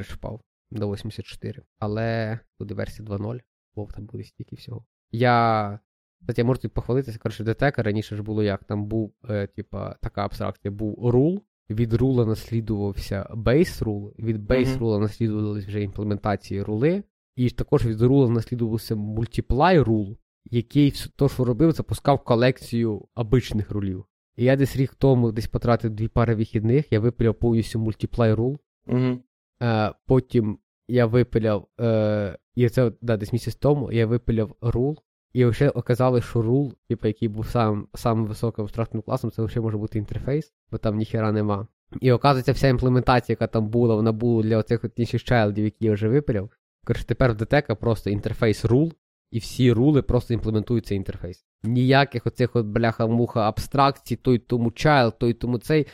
[0.00, 0.40] впав
[0.70, 1.62] до 84.
[1.78, 3.40] Але буде версія 2.0,
[3.74, 4.84] бо там буде стільки всього.
[5.10, 5.78] Я.
[6.20, 8.64] Кстати, я можу тобі похвалитися, коротше, DTEC раніше ж було як.
[8.64, 11.42] Там був, е, типа, така абстракція, був рул.
[11.70, 15.00] Від рула наслідувався base rule, від base рула mm-hmm.
[15.00, 17.02] наслідувалися вже імплементації рули,
[17.36, 20.16] і також від рула наслідувався multiply rule,
[20.50, 24.04] який то, що робив, запускав колекцію обичних рулів.
[24.36, 28.58] І я десь рік тому десь потратив дві пари вихідних, я випиляв повністю multiply rule.
[28.86, 29.18] Mm-hmm.
[29.62, 34.98] Е, Потім я випиляв, е, і це да, десь місяць тому я випиляв рул,
[35.32, 39.60] і вже оказалось, що рул, типу, який був самим самим високим абстрактним класом, це вже
[39.60, 41.66] може бути інтерфейс, бо там ніхера нема.
[42.00, 45.92] І оказується, вся імплементація, яка там була, вона була для оцих інших чайлдів, які я
[45.92, 46.50] вже випиляв.
[46.84, 48.92] Коротше, тепер в DTEC просто інтерфейс рул,
[49.30, 51.46] і всі рули просто імплементують цей інтерфейс.
[51.62, 55.86] Ніяких оцих от бляха-муха абстракцій, той тому child, той тому цей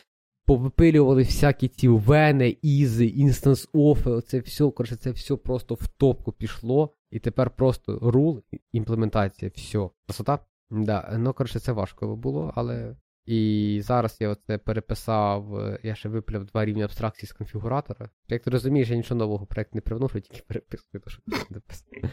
[0.47, 6.33] повипилювали всякі ці вени, ізи, інстанс офи, оце все, коротше, це все просто в топку
[6.33, 6.95] пішло.
[7.11, 9.89] І тепер просто рул, імплементація, все.
[10.07, 10.39] Красота?
[10.71, 12.97] Да, ну, коротше, це важко було, але.
[13.27, 18.11] І зараз я оце переписав, я ще випиляв два рівні абстракції з конфігуратора.
[18.29, 22.11] Як ти розумієш, я нічого нового проєкту не привношу, тільки переписую, то що написано.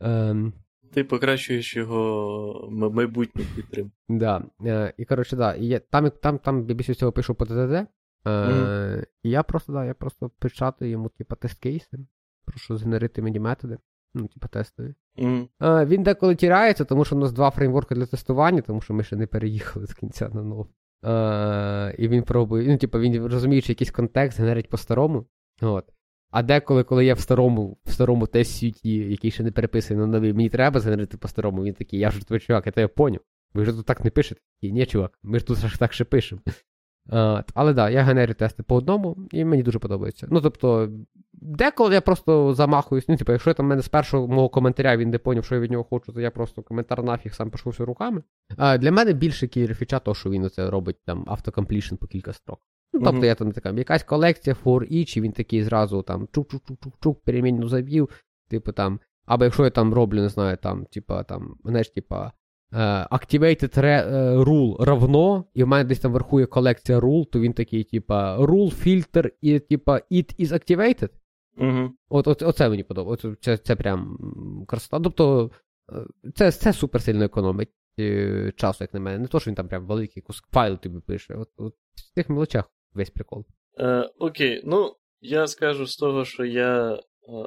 [0.00, 0.52] Ем,
[0.92, 3.92] ти покращуєш його майбутню підтримку.
[4.08, 4.44] Да.
[4.66, 5.54] Е, І коротше, да.
[5.54, 7.72] І я, там там, там більше всього пишу по ДДД.
[7.72, 7.86] Е,
[8.24, 9.04] mm.
[9.22, 11.98] І я просто, да, я просто печатаю йому, типа, тест-кейси.
[12.44, 13.78] Прошу згенерити мені методи.
[14.14, 14.94] Ну, типа, тестові.
[15.18, 15.48] Mm.
[15.62, 19.04] Е, він деколи тіряється, тому що у нас два фреймворки для тестування, тому що ми
[19.04, 20.66] ще не переїхали з кінця на нову.
[21.04, 22.68] Е, І він пробує.
[22.68, 25.26] Ну, типа, він розуміє, що якийсь контекст генерить по-старому.
[25.62, 25.92] От.
[26.30, 30.32] А деколи, коли я в старому в старому тест-сюті, який ще не переписаний на новий,
[30.32, 33.20] мені треба згенерити по-старому, він такий, я ж твій чувак, я тебе поняв.
[33.54, 34.40] Ви ж тут так не пишете.
[34.60, 36.40] І ні, чувак, ми ж тут так ще пишемо.
[37.08, 40.26] Uh, але так, да, я генерю тести по одному, і мені дуже подобається.
[40.30, 40.90] Ну, тобто,
[41.32, 43.08] деколи я просто замахуюсь.
[43.08, 45.70] Ну, типу, якщо там мене з першого мого коментаря він не поняв, що я від
[45.70, 48.22] нього хочу, то я просто коментар нафіг сам пишу все руками.
[48.58, 52.60] Uh, для мене більше кілерфіча, то що він оце робить там автокомплішн по кілька строк.
[52.92, 53.24] Ну, тобто, mm-hmm.
[53.24, 58.08] я там така, якась колекція for each, і він такий зразу там чук-чук-чук-чук, перемінну завів,
[58.48, 59.00] типу там.
[59.26, 62.32] Або якщо я там роблю, не знаю, там, типа, там, знаєш, типа,
[62.72, 64.10] uh, activated re,
[64.44, 68.38] rule равно, і в мене десь там вверху є колекція rule, то він такий, типа,
[68.38, 71.10] rule, filter, і типа, it is activated.
[71.58, 71.90] Mm-hmm.
[72.08, 73.36] От, от, Оце мені подобається.
[73.40, 74.18] Це це прям
[74.68, 75.00] красота.
[75.00, 75.50] Тобто,
[76.34, 79.18] це це супер сильно економить е, часу, як на мене.
[79.18, 81.34] Не то, що він там прям великий кусок файлу тобі пише.
[81.34, 83.44] От, от в цих мелочах весь прикол.
[83.78, 86.98] Е, Окей, ну я скажу з того, що я е,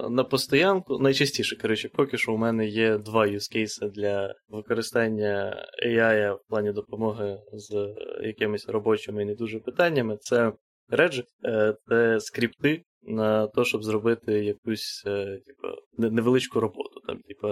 [0.10, 6.40] на постоянку, найчастіше, коротше, поки що у мене є два юзкейси для використання AI в
[6.50, 10.18] плані допомоги з якимись робочими і не дуже питаннями.
[10.18, 10.54] Це
[10.92, 15.68] Regix, е, це скрипти на те, щоб зробити якусь е, типу,
[16.16, 17.02] невеличку роботу.
[17.08, 17.48] Там, типу,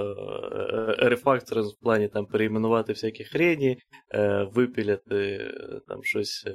[1.09, 3.77] рефактор в плані там переіменувати всякі хрені,
[4.53, 5.51] випіляти
[5.87, 6.45] там щось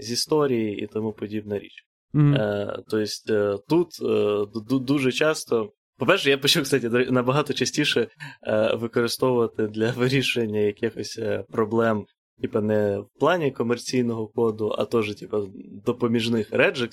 [0.00, 1.86] з історії і тому подібна річ.
[2.14, 2.34] Mm-hmm.
[2.34, 3.88] Е, Тобто тут
[4.72, 5.72] е, дуже часто.
[5.98, 8.08] По-перше, я почав, кстати, набагато частіше
[8.42, 12.06] е, використовувати для вирішення якихось е, проблем,
[12.42, 15.48] типу, не в плані комерційного коду, а теж, типу,
[15.86, 16.90] допоміжних Regex.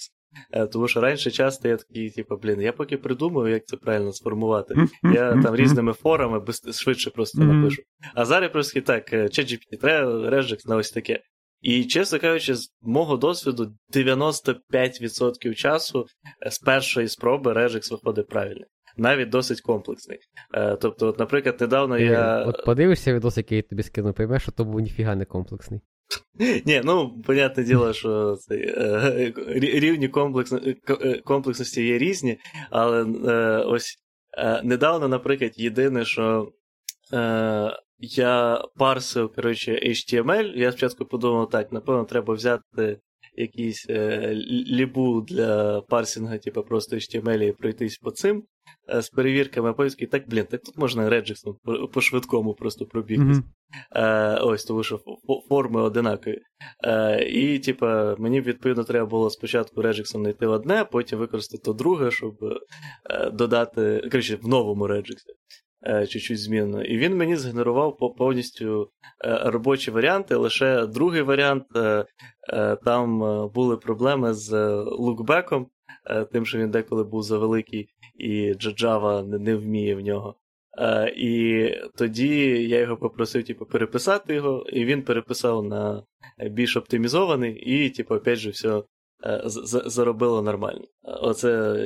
[0.52, 4.14] Е, тому що раніше часто я такий, типу, блін, я поки придумав, як це правильно
[4.14, 4.76] сформувати.
[5.04, 7.82] Я там різними форами швидше просто напишу.
[8.16, 11.22] А зараз просто так, ChatGPT, треба Regex на ось таке.
[11.62, 16.06] І, чесно кажучи, з мого досвіду 95% часу
[16.46, 18.66] е, з першої спроби Regix виходить правильно.
[18.98, 20.20] Навіть досить комплексний.
[20.54, 22.44] Е, тобто, от, наприклад, недавно я.
[22.44, 25.82] От подивишся відос, який я тобі скину, поймеш, що то був ніфіга не комплексний.
[26.66, 30.08] Ні, ну, понятне діло, що цей, е, рівні
[31.26, 32.38] комплексності є різні,
[32.70, 33.04] але
[33.66, 33.98] ось
[34.64, 36.52] недавно, наприклад, єдине, що
[38.00, 40.56] я парсив коротше, HTML.
[40.56, 43.00] Я спочатку подумав, так, напевно, треба взяти
[43.38, 44.34] якийсь е,
[44.68, 48.44] лібу для парсінга, типу просто HTML і пройтись по цим
[48.94, 52.86] е, з перевірками, а потім так, блін, так тут можна Regex по, по швидкому просто
[52.86, 53.38] пробігтись.
[53.38, 54.02] Mm-hmm.
[54.02, 55.00] Е, ось, тому що
[55.50, 56.40] форми одинакові.
[56.84, 62.12] Е, і, типа, мені відповідно треба було спочатку Regex знайти одне, потім використати то друге,
[62.12, 62.44] щоб
[63.10, 65.16] е, додати, коротше, в новому Regex.
[65.90, 66.84] Е, чуть-чуть змінено.
[66.84, 68.90] І він мені згенерував повністю
[69.26, 70.36] е, робочі варіанти.
[70.36, 72.06] Лише другий варіант е,
[72.86, 73.20] там
[73.50, 75.68] були проблеми з лукбеком,
[76.32, 80.36] тим, що він деколи був завеликий, і Java не вміє в нього.
[81.18, 86.04] І тоді я його попросив типу, переписати його, і він переписав на
[86.52, 88.84] більш оптимізований, і, типу, опять же, все
[89.86, 90.86] заробило нормально.
[91.04, 91.86] Оце,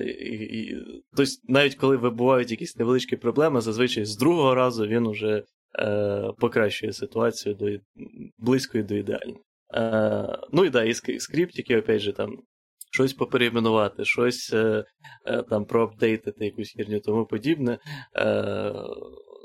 [1.15, 5.43] Тобто, навіть коли вибувають якісь невеличкі проблеми, зазвичай з другого разу він уже
[5.79, 7.69] е, покращує ситуацію до
[8.37, 9.41] близької до ідеальної.
[9.73, 12.37] Е, Ну і да, і скриптики, опять же, там
[12.91, 14.85] щось поперейменувати, щось е,
[15.25, 17.79] е, там проапдейтити, якусь херню тому подібне.
[18.17, 18.73] Е,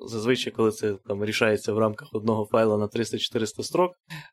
[0.06, 3.92] Зазвичай, коли це там рішається в рамках одного файла на 300-400 строк,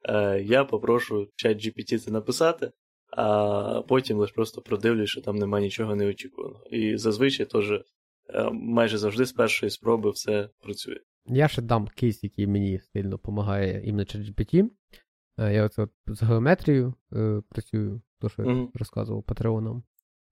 [0.10, 2.72] е, я попрошу чат GPT це написати
[3.18, 6.66] а потім лише просто продивлюсь, що там немає нічого неочікуваного.
[6.66, 7.82] І зазвичай теж е,
[8.52, 10.98] майже завжди з першої спроби все працює.
[11.26, 14.70] Я ще дам кейс, який мені сильно допомагає іменно ChatGPT.
[15.38, 18.70] Е, я от з геометрією е, працюю, то що я mm-hmm.
[18.74, 19.84] розказував патреоном.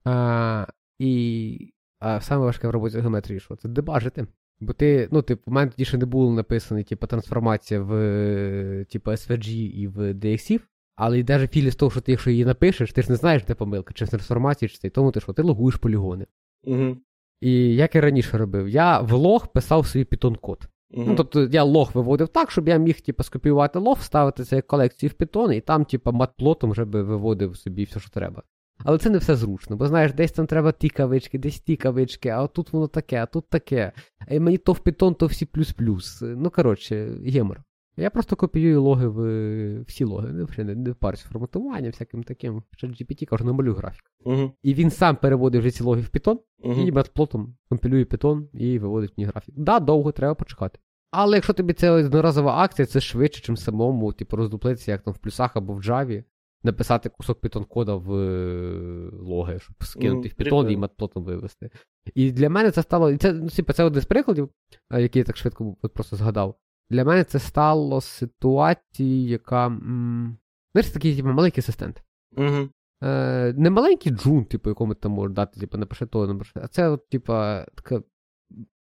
[0.03, 0.67] А,
[0.99, 4.27] І а саме важке в роботі з геометрії, що це дебажити.
[4.59, 9.11] Бо ти, ну, типу, в мене тоді ще не було написаний, типу, трансформація в типу,
[9.11, 10.61] SVG і в DXIF.
[10.95, 13.43] Але й навіть філі з того, що ти якщо її напишеш, ти ж не знаєш,
[13.43, 16.25] де помилка, чи в трансформації, чи це, тому ти що ти логуєш полігони.
[16.63, 16.97] Угу.
[17.41, 20.67] І як я раніше робив, я в лог писав свій Python-код.
[20.93, 21.05] Угу.
[21.07, 24.67] Ну, Тобто я лог виводив так, щоб я міг типу, скопіювати лог, вставити це як
[24.67, 28.43] колекцію в Python, і там, типу, матплотом вже би виводив собі все, що треба.
[28.83, 32.29] Але це не все зручно, бо знаєш, десь там треба ті кавички, десь ті кавички,
[32.29, 33.91] а тут воно таке, а тут таке.
[34.29, 36.21] І мені то в Python, то всі плюс-плюс.
[36.21, 37.63] Ну, коротше, гемор.
[37.97, 42.63] Я просто копіюю логи в всі логи, не, не, не парюсь форматування, всяким таким.
[42.81, 44.03] В GPT кажу, намалюю графік.
[44.25, 44.51] Uh-huh.
[44.63, 46.87] І він сам переводить вже ці логи в Python, uh-huh.
[46.87, 49.55] і метплотом компілює Python і виводить мені графік.
[49.57, 50.79] Да, довго треба почекати.
[51.11, 55.17] Але якщо тобі це одноразова акція, це швидше, ніж самому, типу, роздуплитися, як там в
[55.17, 56.23] плюсах або в Java,
[56.63, 61.69] написати кусок Python кода в е, логи, щоб скинути mm, в Python і матплотом вивести.
[62.15, 63.11] І для мене це стало.
[63.11, 64.49] І це, ну, типу, це один з прикладів,
[64.91, 66.55] який я так швидко просто згадав.
[66.91, 69.67] Для мене це стало ситуацією, яка.
[69.67, 70.37] М-
[70.73, 72.03] знаєш, такий типу, маленький асистент.
[72.37, 72.69] Угу.
[73.03, 76.51] Е, Не маленький джун, типу, якому ти можеш дати, типу, напиши то, напиши.
[76.55, 77.33] А це, от, типу,
[77.75, 78.01] така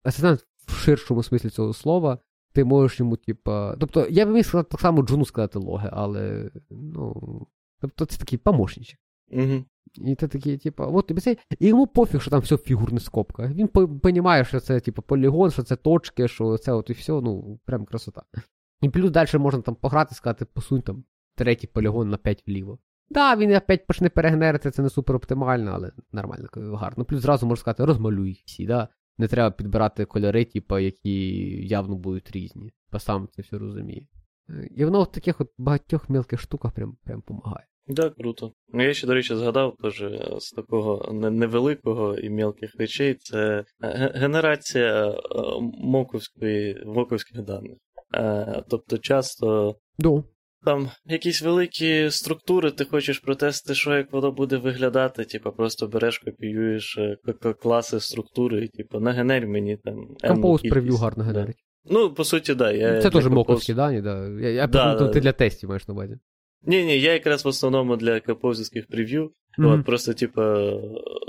[0.03, 2.19] асистент в ширшому смислі цього слова.
[2.53, 3.51] Ти можеш йому, типу.
[3.79, 6.51] Тобто, я б міг сказати так само джуну сказати логи, але.
[6.69, 7.47] ну,
[7.81, 8.99] Тобто це такий помощничок.
[9.31, 9.63] Угу.
[9.95, 11.37] І ти такий, типу, от цей.
[11.59, 13.47] І йому пофіг, що там все фігурна скобка.
[13.47, 13.69] Він
[14.03, 17.85] розуміє, що це, типу, полігон, що це точки, що це от і все, ну, прям
[17.85, 18.21] красота.
[18.81, 21.03] І плюс далі можна там пограти, сказати, посунь там
[21.35, 22.79] третій полігон на 5 вліво.
[23.09, 27.05] Да, він опять почне перегнерити, це не супер оптимально, але нормально, гарно.
[27.05, 28.87] Плюс зразу можна сказати, розмалюй всі, да.
[29.17, 31.27] Не треба підбирати кольори, типу, які
[31.67, 32.73] явно будуть різні.
[32.91, 34.07] Бо сам це все розуміє.
[34.71, 37.67] І воно в таких от багатьох мілких штуках прям прям допомагає.
[37.95, 38.51] Так, круто.
[38.73, 40.03] Ну, я ще, до речі, згадав теж
[40.39, 45.15] з такого невеликого і мілких речей це е, генерація е,
[45.83, 47.77] моковської, моковських даних.
[48.15, 49.75] Е, тобто часто.
[49.99, 50.23] Do.
[50.65, 56.17] Там якісь великі структури, ти хочеш протестити, що як воно буде виглядати, типу, просто береш,
[56.17, 56.99] копіюєш
[57.61, 59.95] класи структури, і типу, нагенерь мені там.
[60.23, 61.57] Compose прев'ю гарно генерить.
[61.85, 62.71] Ну, по суті, да.
[62.71, 64.27] Я Це теж моковські дані, да.
[64.27, 66.17] Я, я да, ти для тестів маєш на увазі.
[66.63, 69.31] Ні, ні, я якраз в основному для композитських прев'ю.
[69.57, 69.79] Mm-hmm.
[69.79, 70.73] От просто, типа,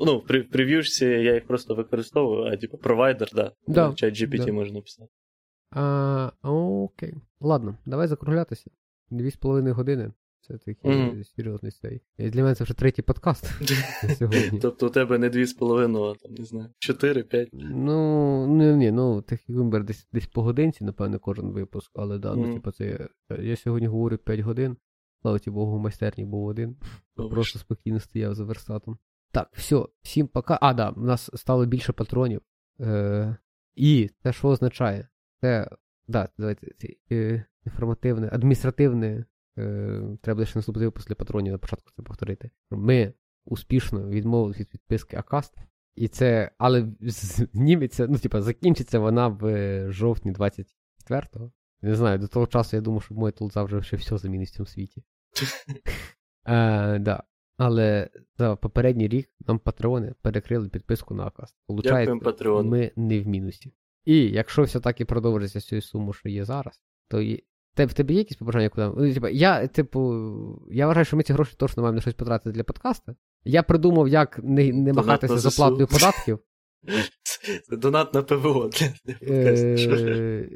[0.07, 3.52] ну, в прев'юшці я їх просто використовую, а типу провайдер, да.
[3.66, 3.93] да.
[3.94, 4.52] Чат GPT да.
[4.52, 5.11] можна написати.
[5.70, 7.15] А, Окей.
[7.40, 8.70] Ладно, давай закруглятися.
[9.11, 10.12] Дві з половиною години.
[10.40, 11.24] Це такий mm-hmm.
[11.36, 12.01] серйозний цей.
[12.19, 13.47] І для мене це вже третій подкаст
[14.19, 14.59] сьогодні.
[14.62, 17.48] Тобто у тебе не дві з половиною, а там, не знаю, чотири, п'ять.
[17.52, 22.35] Ну, ні, ні, ну, такий вимбер десь десь по годинці, напевно, кожен випуск, але да,
[22.35, 23.09] ну, типу, це
[23.39, 24.77] я сьогодні говорю 5 годин.
[25.23, 26.77] Слава ті Богу, в майстерні був один.
[27.17, 27.35] Добре.
[27.35, 28.99] Просто спокійно стояв за верстатом.
[29.33, 30.59] Так, все, всім пока.
[30.63, 32.41] А, да, у нас стало більше патронів.
[32.81, 33.37] Е,
[33.75, 35.09] І це що означає?
[35.41, 35.71] Це,
[36.09, 36.67] да, давайте,
[37.13, 39.25] е, інформативне, адміністративне.
[39.59, 42.51] Е, Треба ще наступний випуск для патронів на початку це повторити.
[42.71, 43.15] Ми
[43.45, 45.55] успішно відмовилися від підписки Acast.
[45.95, 51.53] І це, але зніметься, ну, типа, закінчиться вона в жовтні 24-го.
[51.82, 54.52] Не знаю, до того часу я думав, що моя тулза вже ще все замінить в
[54.52, 55.05] цьому світі.
[56.47, 57.23] е, да.
[57.57, 61.57] Але за попередній рік нам патреони перекрили підписку на Acast.
[61.66, 62.15] Получається,
[62.62, 63.74] ми не в мінусі.
[64.05, 67.44] І якщо все так і продовжиться з цією сумою, що є зараз, то і...
[67.77, 68.90] в тебе є якісь побажання куди?
[68.97, 72.52] Ну, типу, я, типу, я вважаю, що ми ці гроші точно маємо на щось потратити
[72.52, 73.15] для подкаста.
[73.44, 76.39] Я придумав, як не не махатися з оплатою податків.
[77.69, 78.86] Це донат на ПВО для.
[79.23, 80.48] Е,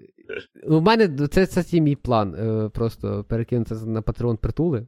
[0.66, 2.34] у мене це це мій план.
[2.34, 4.86] Е, просто перекинутися на Patreon притули.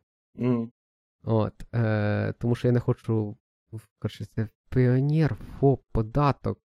[1.24, 3.36] От, е, Тому що я не хочу.
[3.98, 6.58] Коротше, це піонер, ФОП, податок.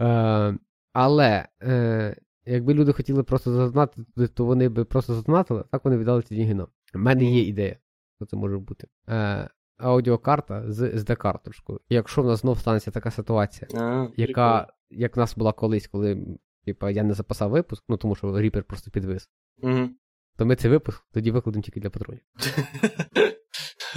[0.00, 0.58] Е,
[0.92, 6.22] Але е, якби люди хотіли просто задонатити, то вони би просто задонатили, так вони віддали
[6.22, 6.66] ці деньги нам.
[6.94, 7.76] У мене є ідея,
[8.16, 8.86] що це може бути.
[9.08, 9.48] Е,
[9.78, 11.78] Аудіокарта з SD-карточкою.
[11.88, 16.38] Якщо в нас знов станеться така ситуація, а, яка, як в нас була колись, коли
[16.64, 19.28] типа, я не записав випуск, ну тому що Ріпер просто підвис.
[19.62, 19.88] Угу
[20.38, 22.22] то ми цей випуск тоді викладемо тільки для патронів.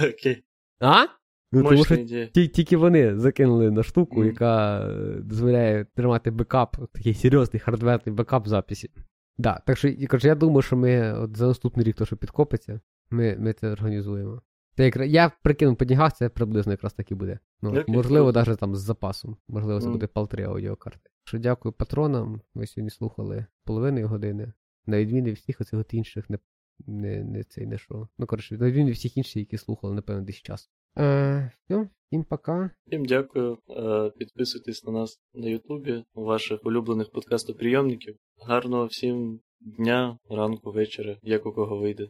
[0.00, 0.44] Окей.
[0.80, 1.04] А?
[1.52, 1.96] Ну, тому що
[2.34, 4.26] ті, тільки вони закинули на штуку, mm.
[4.26, 8.90] яка е, дозволяє тримати бекап, такий серйозний хардверний бекап записі.
[9.38, 12.80] Да, так що коротше, я думаю, що ми от за наступний рік, то що підкопиться,
[13.10, 14.42] ми ми це організуємо.
[14.74, 17.38] Та як, я прикинув по днігах, це приблизно якраз так і буде.
[17.62, 19.36] Ну, okay, Можливо, навіть там з запасом.
[19.48, 19.92] Можливо, це mm.
[19.92, 21.10] буде палтри аудіокарти.
[21.24, 22.40] Що дякую патронам.
[22.54, 24.52] Ми сьогодні слухали половиною години.
[24.86, 26.38] На відміну всіх оцих інших не
[26.86, 28.08] не, не цей не що.
[28.18, 30.70] Ну, коротше, на відміну всіх інших, які слухали, напевно, десь час.
[30.98, 32.70] Е, все, всім пока.
[32.86, 33.58] Всім дякую.
[33.70, 38.16] Е, підписуйтесь на нас на Ютубі, у ваших улюблених подкастоприйомників.
[38.46, 42.08] Гарного всім дня, ранку, вечора, як у кого вийде.